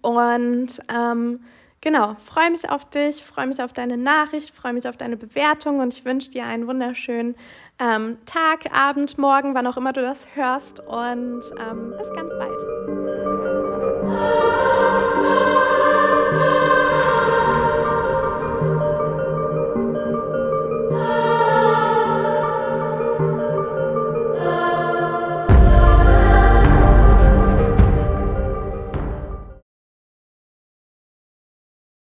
[0.00, 1.40] Und ähm,
[1.80, 5.80] genau, freue mich auf dich, freue mich auf deine Nachricht, freue mich auf deine Bewertung
[5.80, 7.34] und ich wünsche dir einen wunderschönen
[7.78, 12.62] ähm, Tag, Abend, Morgen, wann auch immer du das hörst und ähm, bis ganz bald.